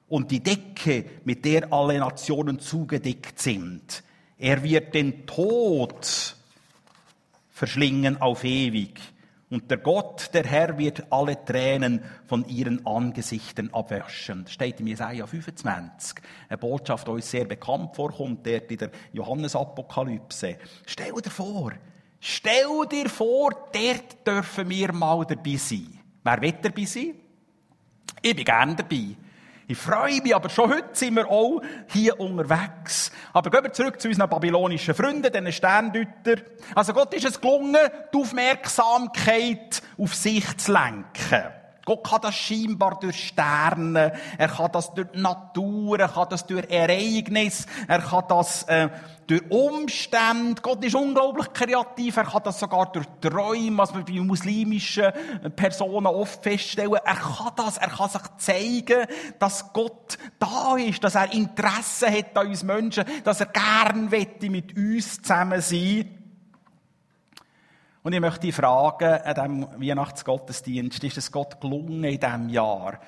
und 0.07 0.31
die 0.31 0.39
Decke, 0.39 1.05
mit 1.25 1.45
der 1.45 1.71
alle 1.71 1.99
Nationen 1.99 2.57
zugedeckt 2.57 3.39
sind. 3.39 4.01
Er 4.39 4.63
wird 4.63 4.95
den 4.95 5.27
Tod 5.27 6.35
verschlingen 7.51 8.19
auf 8.19 8.43
ewig. 8.43 8.99
Und 9.51 9.69
der 9.69 9.77
Gott, 9.77 10.31
der 10.33 10.45
Herr, 10.45 10.79
wird 10.79 11.11
alle 11.11 11.45
Tränen 11.45 12.01
von 12.25 12.47
ihren 12.47 12.83
Angesichtern 12.83 13.69
abwäschen. 13.73 14.45
Das 14.45 14.53
steht 14.53 14.79
in 14.79 14.87
Jesaja 14.87 15.27
25. 15.27 16.17
Eine 16.49 16.57
Botschaft, 16.57 17.05
die 17.05 17.11
uns 17.11 17.29
sehr 17.29 17.45
bekannt 17.45 17.95
vorkommt, 17.95 18.47
dort 18.47 18.71
in 18.71 18.77
der 18.79 18.89
Johannesapokalypse. 19.13 20.57
Stell 20.87 21.13
dir 21.13 21.29
vor, 21.29 21.73
Stell 22.19 22.85
dir 22.91 23.09
vor, 23.09 23.51
dort 23.71 24.25
dürfen 24.25 24.69
wir 24.69 24.91
mal 24.91 25.25
dabei 25.25 25.55
sein. 25.55 25.99
Wer 26.23 26.41
will 26.41 26.55
dabei 26.61 26.85
sein? 26.85 27.13
Ich 28.21 28.35
bin 28.35 28.45
gerne 28.45 28.75
dabei. 28.75 29.15
Ich 29.69 29.77
freue 29.77 30.21
mich, 30.21 30.33
aber 30.33 30.49
schon 30.49 30.69
heute 30.69 30.89
sind 30.93 31.15
wir 31.15 31.29
auch 31.29 31.61
hier 31.89 32.17
unterwegs. 32.19 33.11
Aber 33.33 33.49
gehen 33.49 33.63
wir 33.63 33.73
zurück 33.73 33.99
zu 33.99 34.07
unseren 34.07 34.29
babylonischen 34.29 34.95
Freunden, 34.95 35.31
den 35.31 35.51
Sterndeuter. 35.51 36.41
Also 36.73 36.93
Gott 36.93 37.13
ist 37.13 37.25
es 37.25 37.41
gelungen, 37.41 37.75
die 38.13 38.17
Aufmerksamkeit 38.17 39.81
auf 39.97 40.15
sich 40.15 40.57
zu 40.57 40.71
lenken. 40.71 41.51
Gott 41.87 42.03
kann 42.03 42.19
das 42.21 42.35
scheinbar 42.35 42.99
durch 42.99 43.29
Sterne, 43.29 44.11
er 44.37 44.49
kann 44.49 44.69
das 44.73 44.93
durch 44.93 45.07
Natur, 45.13 45.97
er 45.97 46.09
kann 46.09 46.27
das 46.29 46.45
durch 46.45 46.69
Ereignisse, 46.69 47.65
er 47.87 48.01
kann 48.01 48.25
das 48.27 48.63
äh, 48.63 48.89
durch 49.25 49.49
Umstände. 49.49 50.61
Gott 50.61 50.83
ist 50.83 50.95
unglaublich 50.95 51.53
kreativ, 51.53 52.17
er 52.17 52.25
kann 52.25 52.41
das 52.43 52.59
sogar 52.59 52.91
durch 52.91 53.05
Träume, 53.21 53.77
was 53.77 53.95
wir 53.95 54.03
bei 54.03 54.19
muslimischen 54.19 55.13
Personen 55.55 56.07
oft 56.07 56.43
feststellen. 56.43 56.91
Er 56.91 57.15
kann 57.15 57.53
das, 57.55 57.77
er 57.77 57.87
kann 57.87 58.09
sich 58.09 58.21
zeigen, 58.37 59.07
dass 59.39 59.71
Gott 59.71 60.17
da 60.39 60.75
ist, 60.75 61.01
dass 61.05 61.15
er 61.15 61.31
Interesse 61.31 62.11
hat 62.11 62.37
an 62.37 62.47
uns 62.47 62.63
Menschen, 62.63 63.05
dass 63.23 63.39
er 63.39 63.45
gern 63.45 64.09
mit 64.41 64.75
uns 64.75 65.21
zusammen 65.21 65.61
sein 65.61 66.16
und 68.07 68.13
ich 68.13 68.21
möchte 68.21 68.39
dich 68.39 68.55
fragen, 68.55 69.21
an 69.21 69.35
diesem 69.35 69.81
Weihnachtsgottesdienst, 69.81 71.03
ist 71.03 71.17
es 71.17 71.29
Gott 71.29 71.59
gelungen, 71.59 72.05
in 72.05 72.17
diesem 72.17 72.47
Jahr 72.47 73.01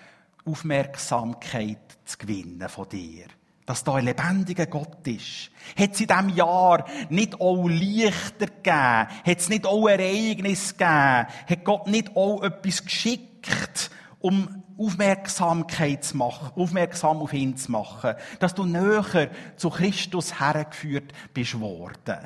Aufmerksamkeit 0.44 1.78
zu 2.04 2.18
gewinnen 2.18 2.68
von 2.68 2.90
dir? 2.90 3.28
Dass 3.66 3.86
da 3.86 3.94
ein 3.94 4.04
lebendiger 4.04 4.66
Gott 4.66 5.08
ist. 5.08 5.52
Hat 5.80 5.94
es 5.94 6.02
in 6.02 6.08
diesem 6.08 6.30
Jahr 6.36 6.84
nicht 7.08 7.40
auch 7.40 7.70
Lichter 7.70 8.48
gegeben? 8.48 9.08
Hat 9.26 9.38
es 9.38 9.48
nicht 9.48 9.66
auch 9.66 9.88
Ereignisse 9.88 10.74
gegeben? 10.74 11.28
Hat 11.48 11.64
Gott 11.64 11.88
nicht 11.88 12.18
auch 12.18 12.44
etwas 12.44 12.84
geschickt, 12.84 13.92
um 14.20 14.64
Aufmerksamkeit 14.78 16.04
zu 16.04 16.18
machen, 16.18 16.52
aufmerksam 16.62 17.20
auf 17.20 17.32
ihn 17.32 17.56
zu 17.56 17.72
machen? 17.72 18.16
Dass 18.40 18.54
du 18.54 18.66
näher 18.66 19.30
zu 19.56 19.70
Christus 19.70 20.42
hergeführt 20.42 21.14
bist 21.34 21.58
worden? 21.58 22.18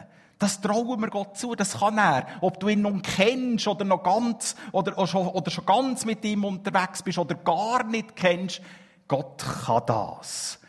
Das 0.44 0.60
trauen 0.60 1.00
wir 1.00 1.08
Gott 1.08 1.38
zu, 1.38 1.56
das 1.56 1.80
kann 1.80 1.98
er. 1.98 2.28
Ob 2.42 2.60
du 2.60 2.68
ihn 2.68 2.82
nun 2.82 3.02
kennst 3.02 3.66
oder 3.66 3.86
noch 3.86 4.04
ganz, 4.04 4.58
oder, 4.74 5.08
schon, 5.08 5.26
oder 5.26 5.50
schon 5.50 5.66
ganz 5.66 6.04
mit 6.04 6.26
ihm 6.26 6.44
unterwegs 6.44 7.02
bist 7.02 7.18
oder 7.18 7.36
gar 7.36 7.86
nicht 7.86 8.14
kennst, 8.14 8.62
Gott 9.08 9.42
kann 9.66 9.84
das. 9.86 10.60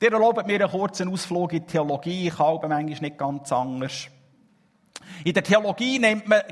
Dir 0.00 0.12
erlaubt 0.14 0.46
mir 0.46 0.62
einen 0.62 0.70
kurzen 0.70 1.12
Ausflug 1.12 1.52
in 1.52 1.60
die 1.60 1.66
Theologie. 1.66 2.28
Ich 2.28 2.38
habe 2.38 2.66
manchmal 2.66 3.00
nicht 3.00 3.18
ganz 3.18 3.52
anders. 3.52 4.06
In 5.24 5.34
der 5.34 5.44
Theologie 5.44 5.98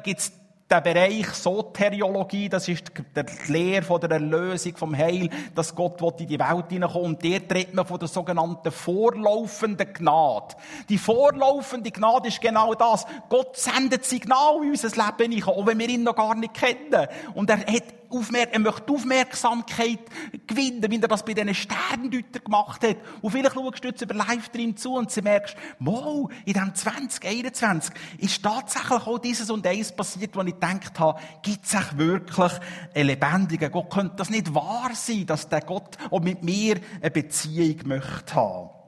gibt 0.02 0.20
es 0.20 0.30
der 0.70 0.80
Bereich 0.80 1.26
Soteriologie, 1.30 2.48
das 2.48 2.68
ist 2.68 2.92
die 3.16 3.52
Lehre 3.52 3.82
von 3.82 4.00
der 4.00 4.12
Erlösung, 4.12 4.76
vom 4.76 4.96
Heil, 4.96 5.28
dass 5.54 5.74
Gott 5.74 6.20
in 6.20 6.28
die 6.28 6.38
Welt 6.38 6.66
hineinkommt. 6.68 7.04
Und 7.04 7.24
der 7.24 7.46
tritt 7.46 7.74
man 7.74 7.84
von 7.84 7.98
der 7.98 8.08
sogenannten 8.08 8.70
vorlaufenden 8.70 9.92
Gnade. 9.92 10.54
Die 10.88 10.98
vorlaufende 10.98 11.90
Gnade 11.90 12.28
ist 12.28 12.40
genau 12.40 12.74
das. 12.74 13.04
Gott 13.28 13.56
sendet 13.56 14.04
Signal 14.04 14.62
in 14.62 14.70
unser 14.70 14.88
Leben 14.88 15.32
hinein, 15.32 15.48
auch 15.48 15.66
wenn 15.66 15.78
wir 15.78 15.88
ihn 15.88 16.04
noch 16.04 16.14
gar 16.14 16.34
nicht 16.36 16.54
kennen. 16.54 17.08
Und 17.34 17.50
er 17.50 17.58
hat 17.58 17.99
er 18.32 18.58
möchte 18.58 18.92
Aufmerksamkeit 18.92 20.00
gewinnen, 20.46 20.90
wie 20.90 21.00
er 21.00 21.08
das 21.08 21.24
bei 21.24 21.34
diesen 21.34 21.54
Sterndeutern 21.54 22.44
gemacht 22.44 22.82
hat. 22.84 22.96
Und 23.20 23.30
vielleicht 23.30 23.54
schaust 23.54 23.84
du 23.84 23.88
jetzt 23.88 24.02
über 24.02 24.14
Livestream 24.14 24.76
zu 24.76 24.94
und 24.94 25.14
du 25.14 25.22
merkst, 25.22 25.56
wow, 25.78 26.30
in 26.44 26.52
diesem 26.52 26.74
2021 26.74 27.94
ist 28.18 28.42
tatsächlich 28.42 29.06
auch 29.06 29.18
dieses 29.18 29.50
und 29.50 29.66
eines 29.66 29.92
passiert, 29.92 30.34
wo 30.34 30.40
ich 30.42 30.54
gedacht 30.54 30.98
habe, 30.98 31.20
gibt 31.42 31.64
es 31.64 31.98
wirklich 31.98 32.52
einen 32.94 33.06
lebendigen 33.06 33.70
Gott? 33.70 33.90
Könnte 33.90 34.16
das 34.16 34.30
nicht 34.30 34.54
wahr 34.54 34.90
sein, 34.94 35.26
dass 35.26 35.48
der 35.48 35.60
Gott 35.60 35.96
auch 36.10 36.20
mit 36.20 36.42
mir 36.42 36.80
eine 37.00 37.10
Beziehung 37.10 37.76
möchte 37.84 38.34
haben? 38.34 38.79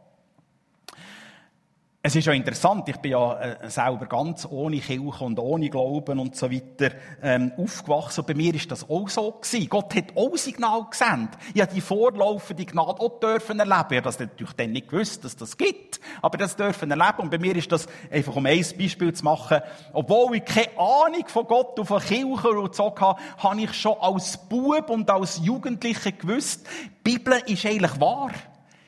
Es 2.05 2.17
ist 2.17 2.25
ja 2.25 2.33
interessant, 2.33 2.89
ich 2.89 2.97
bin 2.97 3.13
ja 3.13 3.39
äh, 3.39 3.71
selber 3.71 4.07
ganz 4.07 4.45
ohne 4.51 4.81
Kirche 4.81 5.23
und 5.25 5.39
ohne 5.39 5.71
Glauben 5.71 6.19
und 6.19 6.35
so 6.35 6.51
weiter 6.51 6.97
ähm, 7.23 7.53
aufgewachsen. 7.57 8.25
Bei 8.27 8.35
mir 8.35 8.53
ist 8.57 8.69
das 8.73 8.91
auch 8.91 9.09
so 9.09 9.31
gewesen. 9.31 9.69
Gott 9.69 9.95
hat 9.95 10.17
auch 10.17 10.37
Signal 10.37 10.85
gesendet. 10.91 11.39
Ich 11.55 11.63
habe 11.63 11.73
die 11.73 11.81
vorlaufende 11.81 12.65
Gnade 12.65 13.01
auch 13.01 13.21
dürfen 13.21 13.61
erleben. 13.61 13.87
Ich 13.91 13.97
habe 13.99 14.03
das 14.03 14.19
natürlich 14.19 14.53
dann 14.55 14.73
nicht 14.73 14.89
gewusst, 14.89 15.25
dass 15.25 15.37
das 15.37 15.57
gibt. 15.57 16.01
Aber 16.23 16.37
das 16.39 16.57
dürfen 16.57 16.91
erleben. 16.91 17.19
Und 17.19 17.31
bei 17.31 17.39
mir 17.39 17.55
ist 17.55 17.71
das, 17.71 17.87
einfach 18.11 18.35
um 18.35 18.47
ein 18.47 18.65
Beispiel 18.77 19.13
zu 19.13 19.23
machen, 19.23 19.61
obwohl 19.93 20.35
ich 20.35 20.45
keine 20.45 20.77
Ahnung 20.77 21.25
von 21.29 21.47
Gott 21.47 21.79
und 21.79 21.87
von 21.87 22.03
Kirche 22.03 22.49
und 22.49 22.75
so 22.75 22.93
hatte, 22.97 23.23
habe 23.39 23.61
ich 23.61 23.73
schon 23.75 23.95
als 24.01 24.39
Bub 24.49 24.91
und 24.91 25.09
als 25.09 25.39
Jugendlicher 25.45 26.11
gewusst, 26.11 26.67
die 27.07 27.13
Bibel 27.13 27.41
ist 27.47 27.65
eigentlich 27.65 28.01
wahr. 28.01 28.33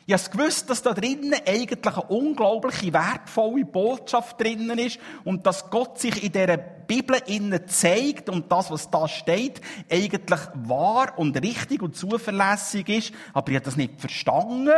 Ich 0.06 0.12
habe 0.12 0.36
gewusst, 0.36 0.68
dass 0.68 0.82
da 0.82 0.92
drinnen 0.92 1.34
eigentlich 1.46 1.96
eine 1.96 2.06
unglaubliche, 2.08 2.92
wertvolle 2.92 3.64
Botschaft 3.64 4.38
drinnen 4.38 4.78
ist 4.78 4.98
und 5.24 5.46
dass 5.46 5.70
Gott 5.70 5.98
sich 5.98 6.22
in 6.22 6.30
dieser 6.30 6.58
Bibel 6.58 7.16
innen 7.26 7.66
zeigt 7.68 8.28
und 8.28 8.52
das, 8.52 8.70
was 8.70 8.90
da 8.90 9.08
steht, 9.08 9.62
eigentlich 9.90 10.40
wahr 10.54 11.14
und 11.16 11.40
richtig 11.42 11.80
und 11.80 11.96
zuverlässig 11.96 12.88
ist. 12.90 13.12
Aber 13.32 13.50
ich 13.50 13.56
habe 13.56 13.64
das 13.64 13.76
nicht 13.76 13.98
verstanden 13.98 14.74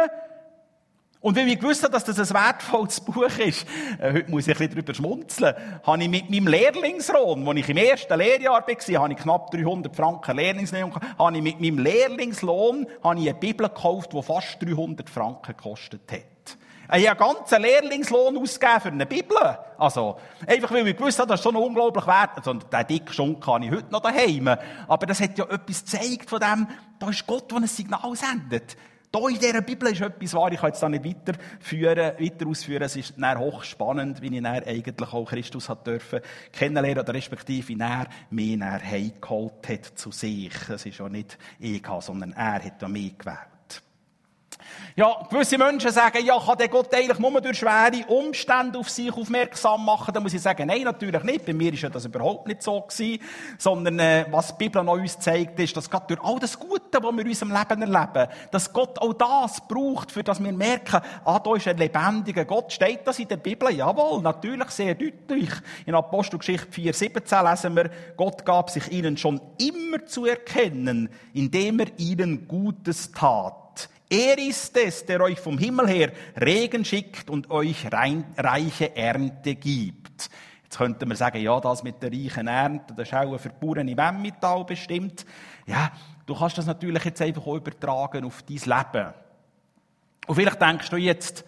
und 1.27 1.37
weil 1.37 1.49
ich 1.49 1.59
gewusst 1.59 1.83
habe, 1.83 1.93
dass 1.93 2.05
das 2.05 2.31
ein 2.31 2.41
wertvolles 2.41 3.01
Buch 3.01 3.37
ist, 3.39 3.67
äh, 3.99 4.13
heute 4.13 4.31
muss 4.31 4.47
ich 4.47 4.55
ein 4.55 4.59
bisschen 4.59 4.77
darüber 4.77 4.95
schmunzeln, 4.95 5.57
habe 5.83 6.01
ich 6.01 6.09
mit 6.09 6.31
meinem 6.31 6.47
Lehrlingslohn, 6.47 7.49
als 7.49 7.59
ich 7.59 7.69
im 7.69 7.77
ersten 7.79 8.17
Lehrjahr 8.17 8.65
war, 8.65 9.03
habe 9.03 9.13
ich 9.13 9.19
knapp 9.19 9.51
300 9.51 9.97
Franken 9.97 10.37
Lehrlingslohn, 10.37 10.93
habe 11.19 11.37
ich 11.37 11.43
mit 11.43 11.61
meinem 11.61 11.79
Lehrlingslohn 11.79 12.87
habe 13.03 13.19
ich 13.19 13.29
eine 13.29 13.39
Bibel 13.41 13.69
gekauft, 13.69 14.13
die 14.13 14.23
fast 14.23 14.63
300 14.63 15.11
Franken 15.11 15.57
gekostet 15.57 16.03
hat. 16.13 16.97
Ich 16.97 17.11
habe 17.11 17.25
einen 17.25 17.35
ganzen 17.35 17.61
Lehrlingslohn 17.61 18.39
ausgegeben 18.39 18.81
für 18.81 18.89
eine 18.91 19.07
Bibel. 19.07 19.37
Also, 19.79 20.19
einfach 20.47 20.71
weil 20.71 20.87
ich 20.87 20.97
gewusst 20.97 21.19
habe, 21.19 21.29
das 21.29 21.41
ist 21.41 21.45
schon 21.45 21.57
unglaublich 21.57 22.07
wert. 22.07 22.37
Also, 22.37 22.53
den 22.53 22.87
dicken 22.87 23.13
Schunk 23.13 23.45
habe 23.45 23.65
ich 23.65 23.73
heute 23.73 23.91
noch 23.91 24.01
daheim. 24.01 24.47
Aber 24.87 25.07
das 25.07 25.21
hat 25.21 25.37
ja 25.37 25.45
etwas 25.47 25.85
gezeigt 25.85 26.31
von 26.31 26.39
dem, 26.39 26.69
da 27.01 27.11
ist 27.11 27.27
Gott, 27.27 27.51
der 27.51 27.59
ein 27.59 27.67
Signal 27.67 28.15
sendet. 28.15 28.77
Da 29.17 29.29
in 29.31 29.39
dieser 29.39 29.63
Bibel 29.63 29.89
ist 29.89 30.03
etwas 30.03 30.35
wahr. 30.35 30.53
Ich 30.53 30.61
kann 30.61 30.69
jetzt 30.69 30.83
da 30.83 30.91
nicht 30.91 31.03
weiterführen, 31.03 32.13
weiter 32.19 32.47
ausführen. 32.47 32.83
Es 32.83 32.97
ist 32.97 33.15
dann 33.17 33.39
hochspannend, 33.39 34.21
wie 34.21 34.27
ich 34.27 34.43
dann 34.43 34.63
eigentlich 34.63 35.11
auch 35.11 35.25
Christus 35.25 35.71
hat 35.71 35.87
dürfen 35.87 36.21
kennenlernen 36.53 37.03
oder 37.03 37.15
respektive 37.15 37.69
wie 37.69 37.81
er 37.81 38.09
mich 38.29 38.59
dann 38.59 38.83
heimgeholt 38.85 39.69
hat 39.71 39.87
zu 39.99 40.11
sich. 40.11 40.53
Das 40.69 40.85
ist 40.85 40.99
ja 40.99 41.09
nicht 41.09 41.39
ich, 41.59 41.83
sondern 42.01 42.33
er 42.33 42.63
hat 42.63 42.87
mich 42.91 43.17
gewählt. 43.17 43.56
Ja, 44.99 45.27
gewisse 45.31 45.59
Menschen 45.59 45.91
sagen, 45.91 46.25
ja, 46.25 46.39
kann 46.39 46.57
der 46.57 46.69
Gott 46.69 46.95
eigentlich 46.95 47.19
nur 47.19 47.39
durch 47.43 47.59
schwere 47.59 48.07
Umstände 48.09 48.79
auf 48.79 48.89
sich 48.89 49.13
aufmerksam 49.13 49.85
machen? 49.85 50.15
Da 50.15 50.21
muss 50.21 50.33
ich 50.33 50.41
sagen, 50.41 50.67
nein, 50.67 50.85
natürlich 50.85 51.23
nicht. 51.23 51.45
Bei 51.45 51.53
mir 51.53 51.71
ist 51.71 51.83
ja 51.83 51.91
das 51.91 52.07
überhaupt 52.07 52.47
nicht 52.49 52.63
so 52.63 52.81
gewesen. 52.81 53.23
Sondern, 53.59 53.99
äh, 53.99 54.25
was 54.31 54.57
die 54.57 54.65
Bibel 54.65 54.81
an 54.81 54.89
uns 54.89 55.19
zeigt, 55.19 55.61
ist, 55.61 55.77
dass 55.77 55.91
Gott 55.91 56.09
durch 56.09 56.23
all 56.23 56.39
das 56.39 56.59
Gute, 56.59 57.03
was 57.03 57.13
wir 57.13 57.21
in 57.21 57.29
unserem 57.29 57.53
Leben 57.53 57.83
erleben, 57.83 58.33
dass 58.51 58.73
Gott 58.73 58.99
auch 58.99 59.13
das 59.13 59.69
braucht, 59.69 60.13
für 60.13 60.23
dass 60.23 60.43
wir 60.43 60.53
merken, 60.53 61.03
ah, 61.27 61.39
da 61.41 61.55
ist 61.55 61.69
ein 61.69 61.77
lebendiger 61.77 62.47
Gott. 62.47 62.73
Steht 62.73 63.07
das 63.07 63.19
in 63.19 63.29
der 63.29 63.37
Bibel? 63.37 63.71
Jawohl, 63.71 64.23
natürlich, 64.23 64.71
sehr 64.71 64.95
deutlich. 64.95 65.51
In 65.85 65.95
Apostelgeschichte 65.95 66.69
4,17 66.71 67.51
lesen 67.51 67.77
wir, 67.77 67.91
Gott 68.17 68.47
gab 68.47 68.71
sich 68.71 68.91
ihnen 68.91 69.19
schon 69.19 69.43
immer 69.59 70.07
zu 70.07 70.25
erkennen, 70.25 71.11
indem 71.35 71.81
er 71.81 71.89
ihnen 71.99 72.49
Gutes 72.49 73.13
tat. 73.13 73.66
Er 74.09 74.39
ist 74.39 74.77
es, 74.77 75.05
der 75.05 75.21
euch 75.21 75.41
vom 75.41 75.59
Himmel 75.59 75.89
her 75.89 76.13
Regen 76.41 76.85
schickt 76.85 77.29
und 77.29 77.51
euch 77.51 77.87
reiche 77.93 78.97
Ernte 78.97 79.57
gibt. 79.57 80.31
Jetzt 80.63 80.79
könnte 80.79 81.07
man 81.07 81.17
sagen, 81.17 81.41
ja, 81.41 81.59
das 81.61 81.83
mit 81.83 82.03
der 82.03 82.13
reichen 82.13 82.47
Ernte, 82.47 82.95
das 82.95 83.09
ist 83.09 83.15
auch 83.15 83.39
für 83.39 83.49
die 83.49 83.67
Bauern 83.67 83.89
im 83.89 83.99
Emmental 83.99 84.65
bestimmt. 84.65 85.27
Ja, 85.67 85.91
du 86.25 86.37
kannst 86.37 86.59
das 86.59 86.67
natürlich 86.67 87.05
jetzt 87.05 87.21
einfach 87.21 87.47
auch 87.47 87.57
übertragen 87.57 88.25
auf 88.25 88.43
dein 88.43 88.57
Leben. 88.57 89.15
Und 90.27 90.35
vielleicht 90.35 90.61
denkst 90.61 90.91
du 90.91 90.97
jetzt, 90.97 91.45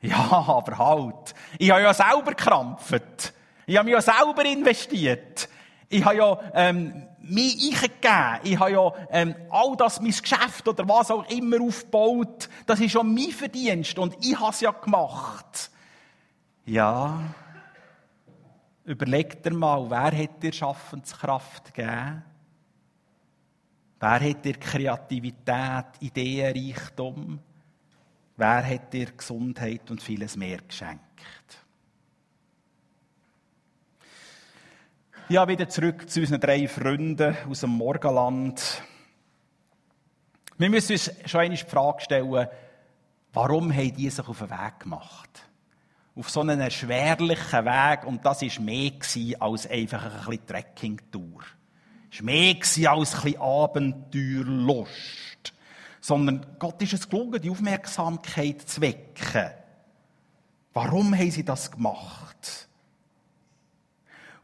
ja, 0.00 0.16
aber 0.16 0.78
halt, 0.78 1.34
ich 1.58 1.70
habe 1.70 1.82
ja 1.82 1.94
selber 1.94 2.30
gekrampft. 2.30 3.32
Ich 3.66 3.76
habe 3.76 3.84
mich 3.84 3.94
ja 3.94 4.00
selber 4.00 4.44
investiert. 4.44 5.48
Ich 5.88 6.04
habe 6.04 6.16
ja 6.16 6.38
ähm, 6.54 7.06
mich 7.20 7.74
eingegeben. 7.74 8.40
Ich 8.44 8.58
habe 8.58 8.72
ja 8.72 8.92
ähm, 9.10 9.34
all 9.50 9.76
das, 9.76 10.00
mein 10.00 10.10
Geschäft 10.10 10.68
oder 10.68 10.86
was 10.88 11.10
auch 11.10 11.28
immer 11.30 11.60
aufgebaut. 11.62 12.48
Das 12.66 12.80
ist 12.80 12.92
schon 12.92 13.14
mein 13.14 13.30
Verdienst 13.30 13.98
und 13.98 14.16
ich 14.20 14.38
habe 14.38 14.50
es 14.50 14.60
ja 14.60 14.70
gemacht. 14.70 15.70
Ja, 16.66 17.20
überleg 18.84 19.42
dir 19.42 19.54
mal, 19.54 19.88
wer 19.88 20.22
hat 20.22 20.42
dir 20.42 20.52
Schaffenskraft 20.52 21.72
gegeben? 21.74 22.22
Wer 24.00 24.20
hat 24.30 24.44
dir 24.44 24.54
Kreativität, 24.54 25.86
Ideenreichtum? 26.00 27.38
Wer 28.36 28.66
hat 28.66 28.92
dir 28.92 29.06
Gesundheit 29.06 29.90
und 29.90 30.02
vieles 30.02 30.36
mehr 30.36 30.58
geschenkt? 30.58 31.02
Ja, 35.30 35.46
wieder 35.46 35.68
zurück 35.68 36.08
zu 36.08 36.20
unseren 36.20 36.40
drei 36.40 36.66
Freunden 36.66 37.36
aus 37.50 37.60
dem 37.60 37.68
Morgenland. 37.68 38.82
Wir 40.56 40.70
müssen 40.70 40.92
uns 40.92 41.12
schon 41.26 41.40
einmal 41.40 41.58
die 41.58 41.64
Frage 41.64 42.00
stellen, 42.00 42.48
warum 43.34 43.70
haben 43.70 43.94
die 43.94 44.08
sich 44.08 44.26
auf 44.26 44.38
den 44.38 44.48
Weg 44.48 44.80
gemacht? 44.80 45.28
Auf 46.16 46.30
so 46.30 46.40
einen 46.40 46.70
schwerlichen 46.70 47.64
Weg, 47.66 48.06
und 48.06 48.24
das 48.24 48.40
war 48.40 48.64
mehr 48.64 48.92
als 49.38 49.66
einfach 49.66 50.02
ein 50.02 50.30
bisschen 50.30 50.46
Trekkingtour. 50.46 51.42
Es 52.10 52.20
war 52.20 52.24
mehr 52.24 52.56
als 52.56 52.78
ein 52.78 53.22
bisschen 53.22 53.38
Abenteuerlust. 53.38 55.52
Sondern 56.00 56.46
Gott 56.58 56.80
ist 56.80 56.94
es 56.94 57.06
gelungen, 57.06 57.42
die 57.42 57.50
Aufmerksamkeit 57.50 58.62
zu 58.62 58.80
wecken. 58.80 59.50
Warum 60.72 61.14
haben 61.14 61.30
sie 61.30 61.44
das 61.44 61.70
gemacht? 61.70 62.67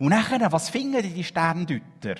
Und 0.04 0.10
nachher, 0.10 0.52
was 0.52 0.68
finden 0.68 1.02
die 1.14 1.24
Sterndeuter? 1.24 2.16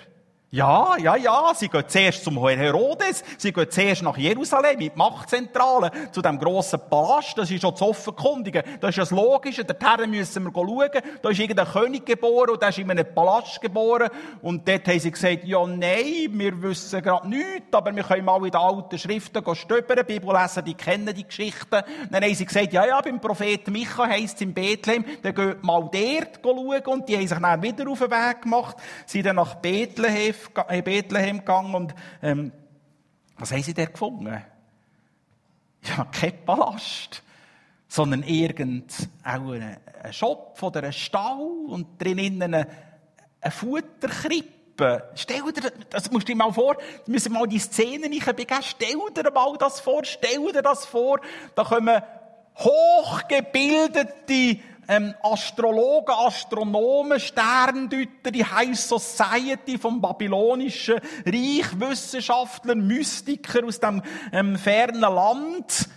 Ja, 0.55 0.97
ja, 0.99 1.17
ja, 1.17 1.53
sie 1.53 1.69
gehen 1.69 1.83
zuerst 1.89 2.23
zum 2.23 2.39
Herodes, 2.47 3.25
sie 3.39 3.53
gehen 3.53 3.69
zuerst 3.69 4.05
nach 4.05 4.17
Jerusalem, 4.17 4.79
in 4.79 4.79
die 4.79 4.93
Machtzentrale, 4.95 5.91
zu 6.13 6.23
dem 6.23 6.39
grossen 6.39 6.79
Palast, 6.89 7.37
das 7.37 7.51
ist 7.51 7.61
schon 7.61 7.75
zu 7.75 7.87
offenkundigen. 7.87 8.63
Das 8.81 8.91
ist 8.91 8.99
das 8.99 9.11
Logische, 9.11 9.65
dorthin 9.65 10.11
müssen 10.11 10.45
wir 10.45 10.53
schauen, 10.55 11.03
da 11.23 11.29
ist 11.31 11.41
irgendein 11.41 11.67
König 11.67 12.07
geboren 12.07 12.51
und 12.51 12.63
der 12.63 12.69
ist 12.69 12.79
in 12.79 12.89
einem 12.89 13.05
Palast 13.13 13.61
geboren. 13.61 14.09
Und 14.43 14.69
dort 14.69 14.87
haben 14.87 15.01
sie 15.01 15.11
gesagt, 15.11 15.43
ja, 15.43 15.67
nein, 15.67 16.29
wir 16.31 16.63
wissen 16.63 17.03
gerade 17.03 17.29
nichts, 17.29 17.73
aber 17.73 17.97
wir 17.97 18.05
können 18.05 18.25
mal 18.25 18.37
in 18.37 18.53
den 18.53 18.61
alten 18.61 18.97
Schriften 18.97 19.43
stöbern, 19.57 20.07
Bibel 20.07 20.41
lesen, 20.41 20.65
die 20.65 20.75
kennen 20.75 21.13
die 21.13 21.27
Geschichten. 21.27 21.83
Dann 22.13 22.23
haben 22.23 22.35
sie 22.35 22.47
gesagt, 22.47 22.73
ja, 22.73 22.87
ja, 22.87 23.01
beim 23.01 23.21
Propheten 23.21 23.73
Micha 23.73 24.07
heisst 24.07 24.37
es 24.37 24.43
in 24.43 24.55
Bethlehem, 24.55 25.05
dann 25.21 25.35
geht 25.35 25.65
mal 25.65 25.81
dort 25.81 26.39
schauen. 26.41 26.95
Und 26.95 27.09
die 27.09 27.17
haben 27.17 27.27
sich 27.27 27.39
dann 27.39 27.61
wieder 27.61 27.91
auf 27.91 27.99
den 27.99 28.11
Weg 28.13 28.43
gemacht, 28.43 28.77
sind 29.05 29.27
dann 29.27 29.35
nach 29.35 29.57
Bethlehem 29.57 30.44
in 30.71 30.85
Bethlehem 30.85 31.39
gegangen 31.39 31.75
und 31.75 31.95
ähm, 32.23 32.53
was 33.39 33.53
haben 33.53 33.63
sie 33.63 33.75
da 33.75 33.85
gefunden? 33.85 34.43
Ja, 35.83 36.05
kein 36.07 36.45
Palast, 36.45 37.23
sondern 37.89 38.23
irgend 38.23 38.93
auch 39.23 39.53
ein, 39.53 39.77
ein 40.03 40.13
Schopf 40.13 40.63
oder 40.63 40.83
ein 40.83 40.93
Stall 40.93 41.67
und 41.69 42.01
drinnen 42.01 42.43
eine, 42.43 42.67
eine 43.41 43.51
Futterkrippe. 43.51 45.11
Stell 45.15 45.43
dir, 45.53 45.73
das 45.91 46.11
musst 46.11 46.29
du 46.29 46.33
dir 46.33 46.37
mal 46.37 46.53
vor, 46.53 46.77
wir 47.05 47.13
müssen 47.13 47.33
mal 47.33 47.47
die 47.47 47.59
Szene 47.59 48.09
begeben. 48.09 48.63
Stell 48.63 48.97
dir 49.15 49.31
mal 49.31 49.57
das 49.59 49.81
vor, 49.81 50.05
stell 50.05 50.53
dir 50.53 50.63
das 50.63 50.87
vor. 50.87 51.21
Da 51.55 51.65
kommen 51.65 52.01
hochgebildete 52.57 54.61
ähm, 54.89 55.15
Astrologen, 55.23 56.15
Astronomen, 56.15 57.21
Sterndeuter, 57.21 58.31
die 58.31 58.45
High 58.45 58.79
Society 58.79 59.79
vom 59.79 60.01
babylonischen 60.01 61.01
Reich, 61.27 61.79
Wissenschaftler, 61.79 62.75
Mystiker 62.75 63.65
aus 63.65 63.81
dem 63.81 64.03
ähm, 64.33 64.57
fernen 64.57 65.01
Land. 65.01 65.89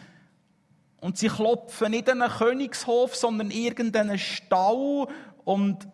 Und 0.99 1.17
sie 1.17 1.27
klopfen 1.27 1.91
nicht 1.91 2.09
an 2.09 2.21
einen 2.21 2.31
Königshof, 2.31 3.15
sondern 3.15 3.51
irgendeinen 3.51 4.17
Stall 4.17 5.07
und 5.45 5.87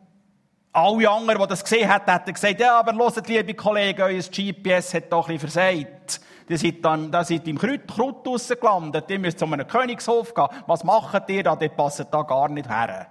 alle 0.72 1.10
anderen, 1.10 1.42
die 1.42 1.48
das 1.48 1.64
gesehen 1.64 1.88
haben, 1.88 2.12
hätten 2.12 2.34
gesagt, 2.34 2.60
ja, 2.60 2.80
aber 2.80 2.94
hört, 2.96 3.28
liebe 3.28 3.54
Kollegen, 3.54 4.02
euer 4.02 4.20
GPS 4.20 4.94
hat 4.96 5.12
doch 5.12 5.30
ein 5.30 5.38
bisschen 5.38 5.52
versagt. 5.52 6.22
Die 6.50 6.58
sind 6.58 6.84
dann, 6.84 7.12
da 7.12 7.24
sind 7.24 7.48
im 7.48 7.58
Krut, 7.58 7.88
Krut 7.88 8.24
gelandet. 8.24 9.10
Die 9.10 9.18
müssen 9.18 9.38
zu 9.38 9.46
einem 9.46 9.68
Königshof 9.68 10.34
gehen. 10.34 10.48
Was 10.68 10.84
macht 10.84 11.30
ihr 11.30 11.44
da? 11.44 11.56
Die 11.56 11.70
passen 11.70 12.08
da 12.12 12.22
gar 12.24 12.50
nicht 12.50 12.70
her. 12.70 13.08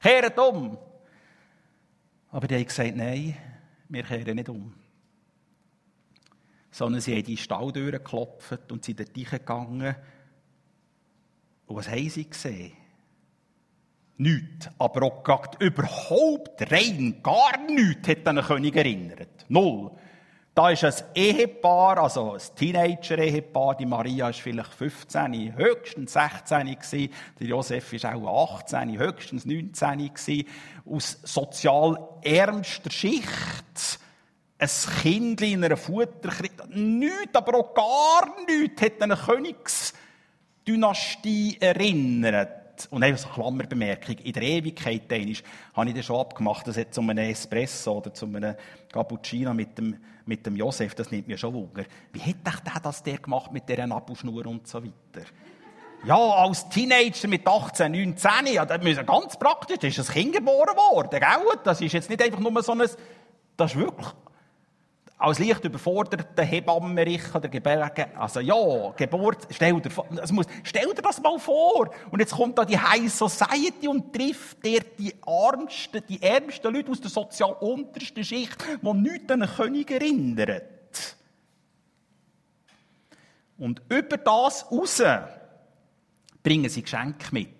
Kehrt 0.00 0.38
um. 0.38 0.76
Aber 2.30 2.46
die 2.46 2.56
haben 2.56 2.66
gesagt, 2.66 2.96
nein, 2.96 3.36
wir 3.88 4.02
kehren 4.02 4.36
nicht 4.36 4.48
um. 4.48 4.74
Sondern 6.70 7.00
sie 7.00 7.14
haben 7.14 7.24
die 7.24 7.36
Stalltüren 7.36 7.92
geklopft 7.92 8.72
und 8.72 8.84
sind 8.84 9.00
dort 9.00 9.14
gegangen. 9.14 9.94
Und 11.66 11.76
was 11.76 11.88
haben 11.88 12.08
sie 12.08 12.28
gesehen? 12.28 12.72
Nichts. 14.16 14.68
Aber 14.78 15.06
auch 15.06 15.60
überhaupt 15.60 16.70
rein 16.70 17.20
gar 17.22 17.58
nichts 17.66 18.08
hat 18.08 18.28
an 18.28 18.36
den 18.36 18.44
König 18.44 18.76
erinnert. 18.76 19.46
Null. 19.48 19.90
Da 20.54 20.70
ist 20.70 20.84
ein 20.84 20.94
Ehepaar, 21.16 21.98
also 21.98 22.34
ein 22.34 22.40
Teenager-Ehepaar. 22.54 23.76
Die 23.76 23.86
Maria 23.86 24.28
ist 24.28 24.40
vielleicht 24.40 24.72
15, 24.72 25.56
höchstens 25.56 26.12
16 26.12 26.66
gewesen. 26.66 27.12
Der 27.40 27.46
Josef 27.48 27.92
ist 27.92 28.06
auch 28.06 28.60
18, 28.60 28.96
höchstens 28.96 29.46
19 29.46 30.14
gewesen. 30.14 30.46
Aus 30.88 31.18
sozial 31.24 31.98
ärmster 32.22 32.92
Schicht. 32.92 33.98
Ein 34.56 34.70
Kind 35.02 35.40
in 35.40 35.64
einer 35.64 35.76
Futterkrippe. 35.76 36.68
Nichts, 36.68 37.34
aber 37.34 37.58
auch 37.58 37.74
gar 37.74 38.32
nichts 38.46 38.80
hat 38.80 39.02
eine 39.02 39.16
Königsdynastie 39.16 41.58
erinnert 41.60 42.63
und 42.90 43.02
einfach 43.02 43.20
so 43.20 43.28
Klammerbemerkung, 43.28 44.16
in 44.18 44.32
der 44.32 44.42
Ewigkeit 44.42 45.10
habe 45.10 45.88
ich 45.88 45.94
das 45.94 46.04
schon 46.04 46.20
abgemacht, 46.20 46.66
das 46.66 46.76
jetzt 46.76 46.98
um 46.98 47.10
einen 47.10 47.30
Espresso 47.30 47.98
oder 47.98 48.12
zu 48.12 48.26
einem 48.26 48.54
Cappuccino 48.92 49.54
mit 49.54 49.76
dem, 49.78 49.96
mit 50.26 50.44
dem 50.46 50.56
Josef, 50.56 50.94
das 50.94 51.10
nimmt 51.10 51.28
mir 51.28 51.38
schon 51.38 51.54
Wunder. 51.54 51.84
Wie 52.12 52.20
hätte 52.20 52.40
der 52.44 52.80
das 52.82 53.02
der 53.02 53.18
gemacht 53.18 53.52
mit 53.52 53.68
dieser 53.68 53.90
Abelschnur 53.90 54.46
und 54.46 54.66
so 54.66 54.82
weiter? 54.82 55.26
Ja, 56.04 56.16
als 56.16 56.68
Teenager 56.68 57.28
mit 57.28 57.46
18, 57.46 57.90
19, 57.90 58.30
ja, 58.52 58.66
das 58.66 58.84
ist 58.84 59.06
ganz 59.06 59.38
praktisch, 59.38 59.78
da 59.78 59.86
ist 59.86 59.98
ein 59.98 60.06
Kind 60.06 60.34
geboren 60.34 60.76
worden, 60.76 61.18
gell? 61.18 61.58
Das 61.64 61.80
ist 61.80 61.92
jetzt 61.92 62.10
nicht 62.10 62.22
einfach 62.22 62.40
nur 62.40 62.62
so 62.62 62.72
ein, 62.72 62.82
das 63.56 63.72
ist 63.72 63.78
wirklich 63.78 64.08
als 65.16 65.38
leicht 65.38 65.64
überforderter 65.64 66.42
Hebammerich 66.42 67.34
oder 67.34 67.48
Gebärge, 67.48 68.08
also 68.18 68.40
ja, 68.40 68.90
Geburt, 68.96 69.46
stell 69.50 69.80
dir, 69.80 69.90
das 70.10 70.32
muss, 70.32 70.46
stell 70.64 70.92
dir 70.92 71.02
das 71.02 71.22
mal 71.22 71.38
vor. 71.38 71.90
Und 72.10 72.20
jetzt 72.20 72.32
kommt 72.32 72.58
da 72.58 72.64
die 72.64 72.78
High 72.78 73.12
Society 73.12 73.86
und 73.88 74.12
trifft 74.12 74.64
der 74.64 74.80
die 74.80 75.14
armsten, 75.24 76.02
die 76.08 76.20
ärmsten 76.20 76.74
Leute 76.74 76.90
aus 76.90 77.00
der 77.00 77.10
sozial 77.10 77.52
untersten 77.60 78.24
Schicht, 78.24 78.56
die 78.82 78.92
nichts 78.92 79.30
an 79.30 79.42
einen 79.42 79.54
König 79.54 79.90
erinnern. 79.90 80.60
Und 83.56 83.82
über 83.88 84.16
das 84.16 84.70
raus 84.70 85.02
bringen 86.42 86.68
sie 86.68 86.82
Geschenke 86.82 87.28
mit. 87.30 87.53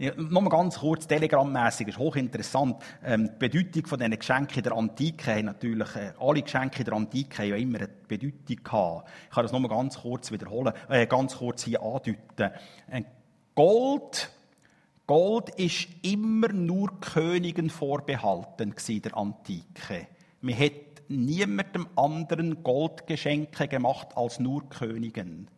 Ja, 0.00 0.12
Nochmal 0.14 0.50
ganz 0.50 0.78
kurz, 0.78 1.08
telegrammässig, 1.08 1.88
ist 1.88 1.98
hochinteressant. 1.98 2.76
Ähm, 3.04 3.30
die 3.32 3.48
Bedeutung 3.48 3.84
von 3.86 3.98
diesen 3.98 4.16
Geschenken 4.16 4.62
der 4.62 4.72
Antike 4.72 5.34
haben 5.34 5.46
natürlich, 5.46 5.96
äh, 5.96 6.12
alle 6.20 6.40
Geschenke 6.40 6.84
der 6.84 6.94
Antike 6.94 7.42
haben 7.42 7.48
ja 7.48 7.56
immer 7.56 7.78
eine 7.78 7.88
Bedeutung 8.06 8.62
gehabt. 8.62 9.08
Ich 9.24 9.34
kann 9.34 9.42
das 9.42 9.50
nochmal 9.50 9.70
ganz 9.70 9.98
kurz 9.98 10.30
wiederholen, 10.30 10.72
äh, 10.88 11.04
ganz 11.08 11.36
kurz 11.38 11.64
hier 11.64 11.82
andeuten. 11.82 12.52
Äh, 12.88 13.02
Gold, 13.56 14.30
Gold 15.08 15.50
ist 15.56 15.88
immer 16.02 16.52
nur 16.52 17.00
Königen 17.00 17.68
vorbehalten 17.68 18.74
in 18.86 19.02
der 19.02 19.16
Antike. 19.16 20.06
Man 20.42 20.56
hat 20.60 20.72
niemandem 21.08 21.88
anderen 21.96 22.62
Goldgeschenke 22.62 23.66
gemacht 23.66 24.16
als 24.16 24.38
nur 24.38 24.68
Königen. 24.68 25.48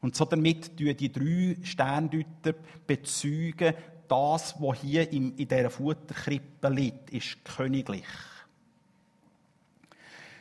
Und 0.00 0.16
so 0.16 0.24
damit 0.24 0.76
tun 0.76 0.96
die 0.96 1.12
drei 1.12 1.56
Sterndeuter 1.62 2.54
bezeugen, 2.86 3.74
das, 4.08 4.54
was 4.58 4.80
hier 4.80 5.10
in 5.12 5.36
dieser 5.36 5.70
Futterkrippe 5.70 6.68
liegt, 6.68 7.10
ist 7.10 7.44
königlich. 7.44 8.06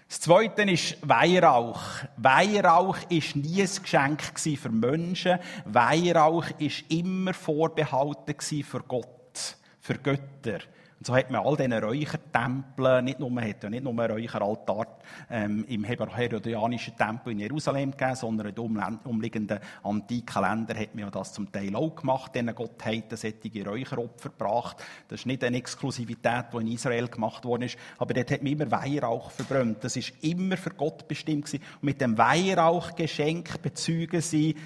Das 0.08 0.22
Zweite 0.22 0.64
ist 0.64 0.98
Weihrauch. 1.08 1.80
Weihrauch 2.18 2.98
ist 3.10 3.36
nie 3.36 3.62
ein 3.62 3.70
Geschenk 3.84 4.24
für 4.40 4.70
Menschen. 4.70 5.38
Weihrauch 5.66 6.48
ist 6.58 6.86
immer 6.90 7.36
vorbehalten 7.36 8.36
für 8.64 8.80
Gott, 8.80 9.58
für 9.80 10.00
Götter. 10.00 10.62
Und 11.00 11.08
so 11.08 11.16
hat 11.16 11.32
man 11.32 11.46
all 11.46 11.56
diese 11.56 11.82
Räuchertempel, 11.82 13.02
nicht 13.02 13.22
nur, 13.22 13.32
man 13.32 13.48
hat 13.48 13.64
ja 13.64 13.70
nicht 13.70 13.86
nur 13.86 13.98
einen 13.98 14.12
Räucheraltar 14.12 14.98
ähm, 15.30 15.64
im 15.70 15.86
Herodianischen 15.86 16.98
Tempel 16.98 17.32
in 17.32 17.40
Jerusalem 17.40 17.92
gegeben, 17.92 18.16
sondern 18.16 18.48
in 18.48 18.56
den 18.56 19.00
umliegenden 19.06 19.60
antiken 19.82 20.42
Ländern 20.42 20.78
hat 20.78 20.94
man 20.94 21.06
ja 21.06 21.10
das 21.10 21.32
zum 21.32 21.50
Teil 21.54 21.74
auch 21.74 21.96
gemacht, 21.96 22.36
diesen 22.36 22.54
Gottheiten 22.54 23.18
solche 23.18 23.66
Räucheropfer 23.66 24.28
gebracht. 24.28 24.84
Das 25.08 25.22
ist 25.22 25.26
nicht 25.26 25.42
eine 25.46 25.56
Exklusivität, 25.56 26.48
die 26.52 26.58
in 26.58 26.68
Israel 26.68 27.08
gemacht 27.08 27.46
worden 27.46 27.64
ist, 27.64 27.78
aber 27.98 28.14
dort 28.14 28.32
hat 28.32 28.44
man 28.44 28.52
immer 28.52 28.70
Weihrauch 28.70 29.32
verbrannt. 29.32 29.82
Das 29.86 29.96
ist 29.96 30.12
immer 30.22 30.58
für 30.58 30.72
Gott 30.72 31.08
bestimmt 31.08 31.46
gewesen. 31.46 31.64
Und 31.76 31.84
mit 31.84 32.02
dem 32.02 32.18
Weihrauchgeschenk 32.18 33.62
bezeugen 33.62 34.20
sie, 34.20 34.58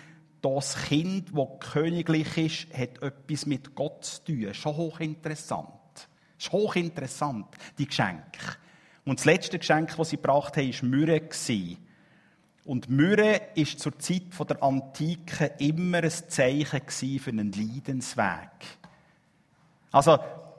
das 0.42 0.76
Kind, 0.88 1.30
das 1.36 1.72
königlich 1.72 2.38
ist, 2.38 2.74
hat 2.76 3.04
etwas 3.04 3.46
mit 3.46 3.76
Gott 3.76 4.04
zu 4.04 4.24
tun. 4.24 4.54
Schon 4.56 4.76
hochinteressant. 4.76 5.83
Das 6.44 6.50
ist 6.50 6.52
hochinteressant, 6.52 7.46
die 7.78 7.88
Geschenke. 7.88 8.58
Und 9.06 9.18
das 9.18 9.26
letzte 9.26 9.60
Geschenk, 9.60 9.96
das 9.96 10.10
sie 10.10 10.18
gebracht 10.18 10.58
haben, 10.58 10.74
war 10.74 10.90
Myrrhe. 10.90 11.22
Und 12.66 12.90
Myrrhe 12.90 13.42
war 13.56 13.66
zur 13.78 13.98
Zeit 13.98 14.24
der 14.50 14.62
Antike 14.62 15.52
immer 15.60 16.04
ein 16.04 16.10
Zeichen 16.10 16.82
für 17.20 17.30
einen 17.30 17.54
Leidensweg. 17.54 18.50
Also, 19.94 20.18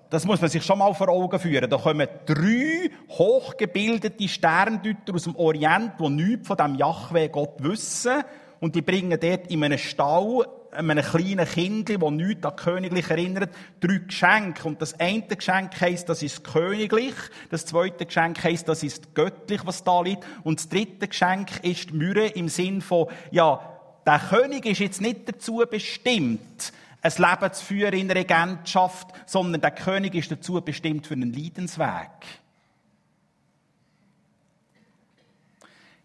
das 0.09 0.25
muss 0.25 0.41
man 0.41 0.49
sich 0.49 0.65
schon 0.65 0.79
mal 0.79 0.95
vor 0.95 1.11
Augen 1.11 1.39
führen. 1.39 1.69
Da 1.69 1.77
kommen 1.77 2.09
drei 2.25 2.91
hochgebildete 3.11 4.27
Sterndeuter 4.27 5.15
aus 5.15 5.25
dem 5.25 5.37
Orient, 5.37 6.01
die 6.01 6.09
nichts 6.09 6.47
von 6.47 6.57
diesem 6.57 6.75
Jahwe 6.77 7.29
Gott 7.29 7.63
wissen. 7.63 8.23
Und 8.59 8.75
die 8.75 8.81
bringen 8.81 9.21
dort 9.21 9.49
in 9.49 9.63
einem 9.63 9.77
Stall 9.77 10.47
einem 10.75 11.05
kleinen 11.05 11.47
Kind, 11.47 11.89
das 11.89 12.11
nichts 12.11 12.45
an 12.45 12.57
Königlich 12.57 13.09
erinnert, 13.11 13.55
drei 13.81 13.99
Geschenke. 13.99 14.67
Und 14.69 14.83
das 14.83 14.99
eine 14.99 15.23
Geschenk 15.23 15.81
heisst, 15.81 16.09
das 16.09 16.23
ist 16.23 16.45
königlich. 16.45 17.15
Das 17.51 17.67
zweite 17.67 18.07
Geschenk 18.07 18.43
heisst, 18.43 18.69
das 18.69 18.83
ist 18.83 19.15
göttlich, 19.15 19.65
was 19.65 19.85
da 19.85 20.01
liegt. 20.03 20.25
Und 20.43 20.59
das 20.59 20.69
dritte 20.69 21.09
Geschenk 21.09 21.63
ist 21.63 21.91
die 21.91 21.95
Mühe 21.95 22.27
im 22.29 22.49
Sinn 22.49 22.81
von, 22.81 23.09
ja, 23.31 23.61
der 24.07 24.19
König 24.19 24.67
ist 24.67 24.81
jetzt 24.81 25.01
nicht 25.01 25.29
dazu 25.29 25.63
bestimmt, 25.69 26.73
ein 27.01 27.13
Leben 27.17 27.53
zu 27.53 27.65
führen 27.65 27.95
in 27.95 28.11
Regentschaft, 28.11 29.09
sondern 29.27 29.61
der 29.61 29.71
König 29.73 30.15
ist 30.15 30.31
dazu 30.31 30.61
bestimmt 30.61 31.07
für 31.07 31.15
einen 31.15 31.33
Leidensweg. 31.33 32.11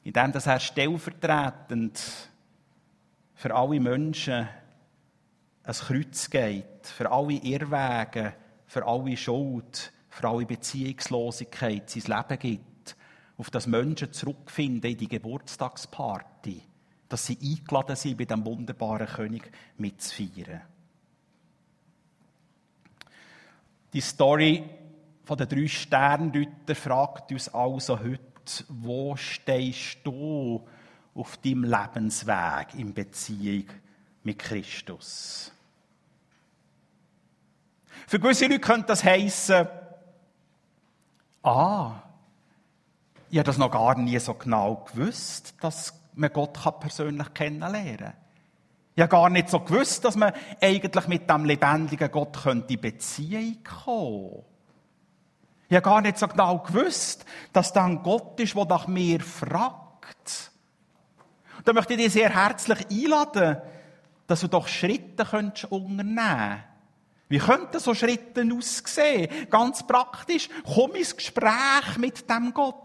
Indem 0.03 0.31
das 0.31 0.47
er 0.47 0.59
stellvertretend 0.59 2.01
für 3.35 3.55
alle 3.55 3.79
Menschen 3.79 4.49
ein 5.69 5.75
Kreuz 5.75 6.29
geht, 6.31 6.87
für 6.87 7.11
alle 7.11 7.33
Irrwege, 7.33 8.33
für 8.65 8.85
alle 8.87 9.15
Schuld, 9.15 9.91
für 10.09 10.27
alle 10.27 10.45
Beziehungslosigkeit 10.45 11.87
sein 11.87 12.17
Leben 12.17 12.39
gibt, 12.39 12.95
auf 13.37 13.51
das 13.51 13.67
Menschen 13.67 14.11
zurückfinden 14.11 14.89
in 14.89 14.97
die 14.97 15.07
Geburtstagsparty, 15.07 16.63
dass 17.07 17.27
sie 17.27 17.37
eingeladen 17.39 17.95
sind, 17.95 18.17
bei 18.17 18.25
dem 18.25 18.43
wunderbaren 18.45 19.05
König 19.05 19.51
mitzufeiern. 19.77 20.61
Die 23.93 24.01
Story 24.01 24.63
von 25.23 25.37
den 25.37 25.49
drei 25.49 25.67
Sterndeuter 25.67 26.73
fragt 26.73 27.31
uns 27.31 27.47
also 27.53 27.99
heute, 27.99 28.23
wo 28.69 29.15
stehst 29.15 29.99
du 30.03 30.67
auf 31.13 31.37
deinem 31.37 31.63
Lebensweg 31.63 32.73
in 32.75 32.91
Beziehung 32.91 33.65
mit 34.23 34.39
Christus? 34.39 35.51
Für 38.09 38.19
gewisse 38.19 38.47
Leute 38.47 38.59
könnte 38.59 38.87
das 38.87 39.03
heissen, 39.03 39.67
ah, 41.43 41.91
ich 43.29 43.37
habe 43.37 43.45
das 43.45 43.59
noch 43.59 43.69
gar 43.69 43.95
nie 43.99 44.17
so 44.17 44.33
genau 44.33 44.83
gewusst, 44.91 45.53
dass 45.61 45.93
man 46.15 46.33
Gott 46.33 46.57
persönlich 46.79 47.31
kennenlernen 47.35 47.97
kann. 47.97 48.13
Ich 48.95 49.03
habe 49.03 49.11
gar 49.11 49.29
nicht 49.29 49.49
so 49.49 49.59
gewusst, 49.59 50.05
dass 50.05 50.15
man 50.15 50.33
eigentlich 50.59 51.07
mit 51.07 51.29
dem 51.29 51.45
lebendigen 51.45 52.09
Gott 52.09 52.43
in 52.47 52.81
Beziehung 52.81 53.57
kommen 53.63 54.29
könnte. 54.31 54.45
Ich 55.69 55.75
habe 55.75 55.83
gar 55.83 56.01
nicht 56.01 56.17
so 56.17 56.27
genau 56.27 56.57
gewusst, 56.57 57.25
dass 57.53 57.73
da 57.73 57.85
ein 57.85 58.01
Gott 58.01 58.39
ist, 58.39 58.55
der 58.55 58.65
nach 58.65 58.87
mir 58.87 59.19
fragt. 59.19 60.51
Und 61.59 61.67
da 61.67 61.73
möchte 61.73 61.93
ich 61.93 62.05
dich 62.05 62.13
sehr 62.13 62.33
herzlich 62.33 62.87
einladen, 62.89 63.57
dass 64.25 64.41
du 64.41 64.47
doch 64.47 64.67
Schritte 64.67 65.25
unternehmen 65.69 66.15
könntest 66.17 66.69
wie 67.29 67.37
könnten 67.37 67.79
so 67.79 67.93
Schritte 67.93 68.43
aussehen? 68.51 69.29
Ganz 69.49 69.85
praktisch. 69.85 70.49
Komm 70.63 70.95
ins 70.95 71.15
Gespräch 71.15 71.97
mit 71.97 72.27
dem 72.29 72.53
Gott. 72.53 72.75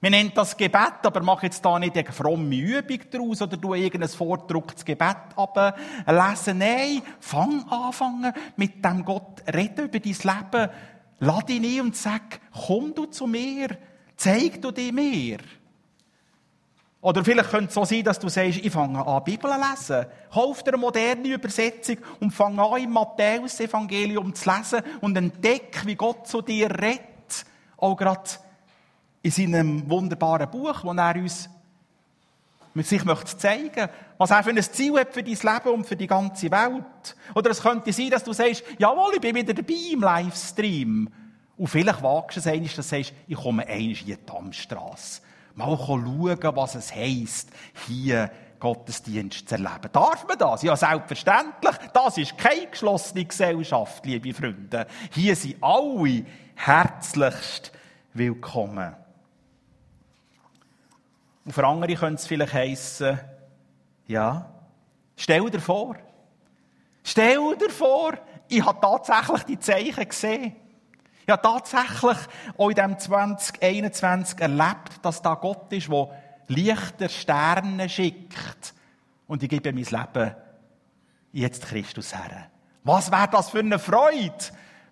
Wir 0.00 0.10
nennen 0.10 0.32
das 0.34 0.56
Gebet, 0.56 1.04
aber 1.04 1.22
mach 1.22 1.42
jetzt 1.42 1.64
da 1.64 1.78
nicht 1.78 1.96
eine 1.96 2.12
fromme 2.12 2.54
Übung 2.54 3.00
daraus 3.10 3.42
oder 3.42 3.56
du 3.56 3.74
irgendein 3.74 4.08
vordrucktes 4.08 4.84
Gebet 4.84 5.16
ablesen. 5.36 6.58
Nein, 6.58 7.02
fang 7.18 7.64
an, 7.68 8.32
mit 8.56 8.84
dem 8.84 9.04
Gott 9.04 9.42
reden 9.52 9.86
über 9.86 9.98
dein 9.98 10.12
Leben. 10.12 10.70
Lade 11.18 11.52
ihn 11.54 11.64
ein 11.64 11.80
und 11.86 11.96
sag, 11.96 12.40
komm 12.66 12.94
du 12.94 13.06
zu 13.06 13.26
mir, 13.26 13.78
zeig 14.16 14.60
du 14.60 14.70
dir 14.70 14.92
mir. 14.92 15.38
Oder 17.06 17.24
vielleicht 17.24 17.50
könnte 17.50 17.68
es 17.68 17.74
so 17.74 17.84
sein, 17.84 18.02
dass 18.02 18.18
du 18.18 18.28
sagst, 18.28 18.58
ich 18.58 18.72
fange 18.72 19.06
an, 19.06 19.22
Bibel 19.22 19.48
zu 19.48 19.56
lesen. 19.56 20.06
Kauf 20.28 20.64
dir 20.64 20.72
eine 20.72 20.78
moderne 20.78 21.28
Übersetzung 21.28 21.98
und 22.18 22.32
fange 22.32 22.60
an, 22.60 22.82
im 22.82 22.90
Matthäus-Evangelium 22.90 24.34
zu 24.34 24.50
lesen 24.50 24.82
und 25.02 25.16
entdecke, 25.16 25.86
wie 25.86 25.94
Gott 25.94 26.26
zu 26.26 26.42
dir 26.42 26.68
redet. 26.68 27.46
Auch 27.76 27.94
gerade 27.94 28.28
in 29.22 29.30
seinem 29.30 29.88
wunderbaren 29.88 30.50
Buch, 30.50 30.82
wo 30.82 30.92
er 30.94 31.14
uns 31.14 31.48
mit 32.74 32.88
sich 32.88 33.04
möchte 33.04 33.38
zeigen, 33.38 33.88
was 34.18 34.32
er 34.32 34.42
für 34.42 34.50
ein 34.50 34.60
Ziel 34.60 34.98
hat 34.98 35.14
für 35.14 35.22
dein 35.22 35.34
Leben 35.34 35.74
und 35.74 35.86
für 35.86 35.94
die 35.94 36.08
ganze 36.08 36.50
Welt. 36.50 37.16
Oder 37.36 37.50
es 37.52 37.62
könnte 37.62 37.92
sein, 37.92 38.10
dass 38.10 38.24
du 38.24 38.32
sagst, 38.32 38.64
jawohl, 38.78 39.14
ich 39.14 39.20
bin 39.20 39.36
wieder 39.36 39.54
dabei 39.54 39.92
im 39.92 40.00
Livestream. 40.00 41.08
Und 41.56 41.68
vielleicht 41.68 42.02
wagst 42.02 42.38
du 42.38 42.40
es 42.40 42.48
einmal, 42.48 42.66
dass 42.66 42.74
du 42.74 42.82
sagst, 42.82 43.12
ich 43.28 43.36
komme 43.36 43.64
einmal 43.64 43.90
in 43.92 43.94
die 43.94 44.16
Dammstrasse 44.26 45.20
mal 45.56 45.76
schauen, 45.76 46.38
was 46.54 46.74
es 46.74 46.94
heisst, 46.94 47.50
hier 47.86 48.30
Gottesdienst 48.58 49.48
zu 49.48 49.54
erleben. 49.54 49.90
Darf 49.92 50.26
man 50.26 50.38
das? 50.38 50.62
Ja, 50.62 50.76
selbstverständlich. 50.76 51.76
Das 51.92 52.18
ist 52.18 52.38
keine 52.38 52.68
geschlossene 52.68 53.24
Gesellschaft, 53.24 54.04
liebe 54.06 54.32
Freunde. 54.32 54.86
Hier 55.12 55.36
sind 55.36 55.62
alle 55.62 56.24
herzlichst 56.54 57.72
willkommen. 58.14 58.94
Und 61.44 61.52
für 61.52 61.66
andere 61.66 61.94
könnte 61.94 62.20
es 62.20 62.26
vielleicht 62.26 62.54
heissen, 62.54 63.20
ja, 64.06 64.50
stell 65.16 65.48
dir 65.50 65.60
vor, 65.60 65.96
stell 67.04 67.56
dir 67.56 67.70
vor, 67.70 68.14
ich 68.48 68.64
habe 68.64 68.80
tatsächlich 68.80 69.42
die 69.44 69.58
Zeichen 69.58 70.08
gesehen. 70.08 70.56
Habe 71.32 71.42
tatsächlich 71.42 72.18
auch 72.56 72.68
in 72.68 72.74
diesem 72.74 72.98
2021 72.98 74.40
erlebt, 74.40 74.92
dass 75.02 75.22
da 75.22 75.34
Gott 75.34 75.72
ist, 75.72 75.88
der 75.88 76.08
Lichter 76.48 77.08
Sterne 77.08 77.88
schickt. 77.88 78.74
Und 79.26 79.42
ich 79.42 79.48
gebe 79.48 79.72
mein 79.72 79.84
Leben 79.84 80.34
jetzt 81.32 81.66
Christus 81.66 82.14
her. 82.14 82.48
Was 82.84 83.10
wäre 83.10 83.28
das 83.30 83.50
für 83.50 83.58
eine 83.58 83.78
Freude, 83.78 84.32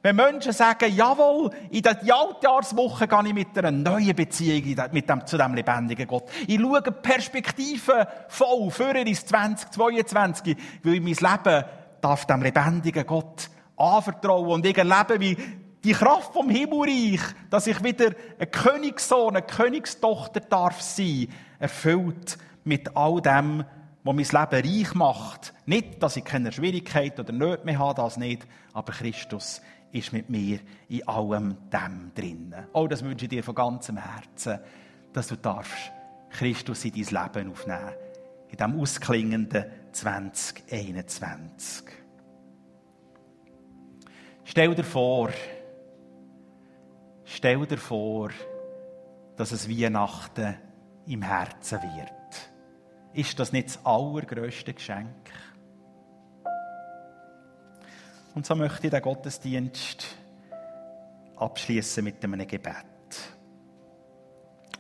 wenn 0.05 0.17
Menschen 0.17 0.53
sagen, 0.53 0.95
jawohl, 0.95 1.51
in 1.71 1.81
der 1.81 1.97
Altjahrswoche 2.15 3.09
gehe 3.09 3.27
ich 3.29 3.33
mit 3.33 3.57
einer 3.57 3.71
neuen 3.71 4.15
Beziehung 4.15 4.77
mit 4.93 5.09
dem, 5.09 5.27
zu 5.27 5.39
dem 5.39 5.55
lebendigen 5.55 6.07
Gott. 6.07 6.25
Ich 6.47 6.61
schaue 6.61 6.83
Perspektiven 6.83 8.05
voll 8.29 8.71
für 8.71 8.95
ins 8.99 9.25
2022, 9.25 10.57
weil 10.83 10.95
ich 10.95 11.01
mein 11.01 11.33
Leben 11.33 11.65
darf 12.03 12.27
dem 12.27 12.43
lebendigen 12.43 13.07
Gott 13.07 13.49
anvertrauen 13.79 14.51
und 14.51 14.67
ich 14.67 14.77
erlebe, 14.77 15.19
wie 15.21 15.39
die 15.85 15.93
Kraft 15.93 16.33
vom 16.33 16.49
Himmelreich, 16.49 17.21
dass 17.51 17.67
ich 17.67 17.85
wieder 17.85 18.13
ein 18.39 18.51
Königssohn, 18.51 19.37
eine 19.37 19.47
Königstochter 19.47 20.41
darf 20.41 20.81
sein, 20.81 21.29
erfüllt 21.59 22.39
mit 22.65 22.97
all 22.97 23.21
dem, 23.21 23.65
was 24.03 24.15
mein 24.15 24.25
Leben 24.25 24.69
reich 24.69 24.95
macht. 24.95 25.53
Nicht, 25.67 26.03
dass 26.03 26.17
ich 26.17 26.25
keine 26.25 26.51
Schwierigkeit 26.53 27.21
oder 27.21 27.33
Nöte 27.33 27.65
mehr 27.67 27.79
habe, 27.79 28.03
das 28.03 28.17
nicht, 28.17 28.47
aber 28.73 28.93
Christus 28.93 29.61
ist 29.93 30.13
mit 30.13 30.29
mir 30.31 30.59
in 30.89 31.07
allem 31.07 31.57
dem 31.71 32.11
drinnen. 32.15 32.67
Oh, 32.73 32.87
das 32.87 33.05
wünsche 33.05 33.27
ich 33.27 33.31
dir 33.31 33.45
von 33.45 33.55
ganzem 33.55 33.97
Herzen, 33.97 34.59
dass 35.13 35.29
du 35.29 35.37
darfst 35.37 35.93
Christus 36.31 36.85
in 36.85 36.93
dein 36.93 37.25
Leben 37.25 37.53
aufnehmen. 37.53 37.93
In 38.51 38.57
diesem 38.57 38.81
ausklingenden 38.81 39.65
2021. 39.93 41.85
Stell 44.45 44.75
dir 44.75 44.85
vor, 44.85 45.31
stell 47.25 47.67
dir 47.67 47.79
vor, 47.79 48.31
dass 49.37 49.53
es 49.53 49.69
Weihnachten 49.69 50.57
im 51.07 51.23
Herzen 51.23 51.81
wird. 51.83 52.51
Ist 53.13 53.39
das 53.39 53.53
nicht 53.53 53.69
das 53.69 53.85
allergrößte 53.85 54.75
Geschenk? 54.75 55.31
Und 58.35 58.45
so 58.45 58.55
möchte 58.57 58.87
ich 58.87 58.91
den 58.91 59.03
Gottesdienst 59.03 60.07
abschließen 61.37 62.03
mit 62.03 62.23
einem 62.25 62.47
Gebet. 62.47 62.75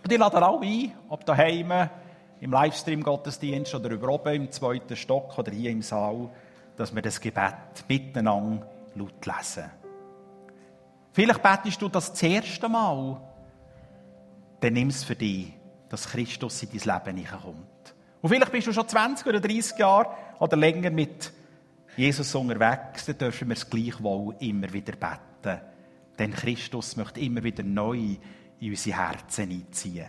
Und 0.03 0.12
ich 0.12 0.18
lade 0.18 0.42
alle 0.42 0.61
ein, 0.61 0.92
ob 1.09 1.24
daheim 1.24 1.88
im 2.40 2.53
Livestream-Gottesdienst 2.53 3.74
oder 3.74 3.90
über 3.90 4.09
oben 4.09 4.34
im 4.34 4.51
zweiten 4.51 4.97
Stock 4.97 5.38
oder 5.38 5.53
hier 5.53 5.70
im 5.70 5.82
Saal, 5.82 6.28
dass 6.76 6.95
wir 6.95 7.01
das 7.01 7.20
Gebet 7.20 7.84
miteinander 7.88 8.66
laut 8.97 9.24
lesen. 9.24 9.84
Vielleicht 11.14 11.42
betest 11.44 11.80
du 11.80 11.88
das 11.88 12.10
das 12.10 12.22
erste 12.24 12.68
Mal. 12.68 13.20
Dann 14.58 14.72
nimm 14.72 14.88
es 14.88 15.04
für 15.04 15.14
dich, 15.14 15.52
dass 15.88 16.08
Christus 16.08 16.60
in 16.64 16.70
dein 16.70 16.96
Leben 16.96 17.16
hineinkommt. 17.18 17.94
Und 18.20 18.28
vielleicht 18.28 18.50
bist 18.50 18.66
du 18.66 18.72
schon 18.72 18.88
20 18.88 19.24
oder 19.28 19.38
30 19.38 19.78
Jahre 19.78 20.10
oder 20.40 20.56
länger 20.56 20.90
mit 20.90 21.32
Jesus 21.96 22.34
unterwegs, 22.34 23.06
dann 23.06 23.18
dürfen 23.18 23.48
wir 23.48 23.54
es 23.54 23.70
gleichwohl 23.70 24.34
immer 24.40 24.72
wieder 24.72 24.94
beten. 24.96 25.60
Denn 26.18 26.32
Christus 26.32 26.96
möchte 26.96 27.20
immer 27.20 27.44
wieder 27.44 27.62
neu 27.62 28.16
in 28.58 28.70
unsere 28.70 28.96
Herzen 28.96 29.52
einziehen 29.52 30.08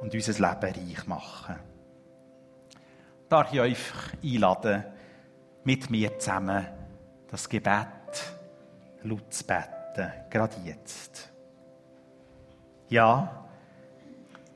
und 0.00 0.12
unser 0.12 0.32
Leben 0.32 0.74
reich 0.74 1.06
machen. 1.06 1.54
Darf 3.28 3.52
ich 3.52 3.60
euch 3.60 3.78
einladen, 4.24 4.86
mit 5.62 5.88
mir 5.88 6.18
zusammen 6.18 6.66
das 7.30 7.48
Gebet 7.48 7.86
laut 9.04 9.32
zu 9.32 9.44
beten, 9.92 10.12
gerade 10.30 10.56
jetzt. 10.64 11.30
Ja, 12.88 13.46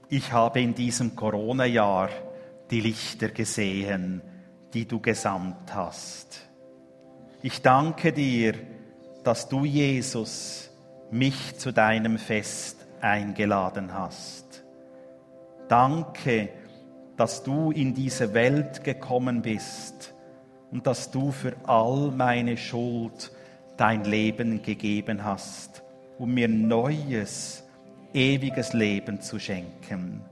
ich 0.09 0.33
habe 0.33 0.61
in 0.61 0.75
diesem 0.75 1.17
Corona-Jahr 1.17 2.11
die 2.71 2.81
Lichter 2.81 3.29
gesehen, 3.29 4.21
die 4.75 4.87
du 4.87 5.01
gesandt 5.01 5.75
hast. 5.75 6.43
Ich 7.43 7.63
danke 7.63 8.13
dir, 8.13 8.55
dass 9.25 9.49
du, 9.49 9.65
Jesus, 9.65 10.71
mich 11.11 11.57
zu 11.59 11.73
deinem 11.73 12.19
Fest 12.19 12.87
eingeladen 13.01 13.93
hast. 13.95 14.65
Danke, 15.69 16.51
dass 17.17 17.43
du 17.43 17.71
in 17.71 17.95
diese 17.95 18.35
Welt 18.35 18.85
gekommen 18.85 19.43
bist 19.43 20.15
und 20.71 20.87
dass 20.87 21.11
du 21.11 21.33
für 21.33 21.55
all 21.65 22.11
meine 22.11 22.57
Schuld 22.57 23.33
dein 23.77 24.05
Leben 24.05 24.63
gegeben 24.63 25.25
hast, 25.25 25.83
um 26.19 26.35
mir 26.35 26.49
neues, 26.49 27.65
ewiges 28.13 28.73
Leben 28.73 29.21
zu 29.21 29.39
schenken. 29.39 30.23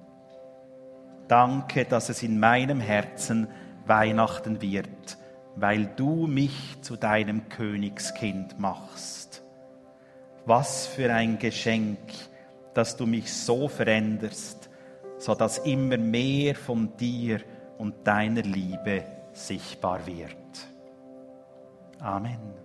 Danke, 1.28 1.84
dass 1.84 2.08
es 2.08 2.22
in 2.22 2.38
meinem 2.38 2.80
Herzen 2.80 3.48
Weihnachten 3.86 4.60
wird, 4.62 5.18
weil 5.56 5.86
du 5.96 6.26
mich 6.26 6.78
zu 6.82 6.96
deinem 6.96 7.48
Königskind 7.48 8.58
machst. 8.58 9.42
Was 10.46 10.86
für 10.86 11.12
ein 11.12 11.38
Geschenk, 11.38 11.98
dass 12.74 12.96
du 12.96 13.06
mich 13.06 13.32
so 13.32 13.68
veränderst, 13.68 14.68
so 15.18 15.34
dass 15.34 15.58
immer 15.58 15.96
mehr 15.96 16.54
von 16.54 16.96
dir 16.96 17.40
und 17.78 18.06
deiner 18.06 18.42
Liebe 18.42 19.04
sichtbar 19.32 20.06
wird. 20.06 20.36
Amen. 22.00 22.63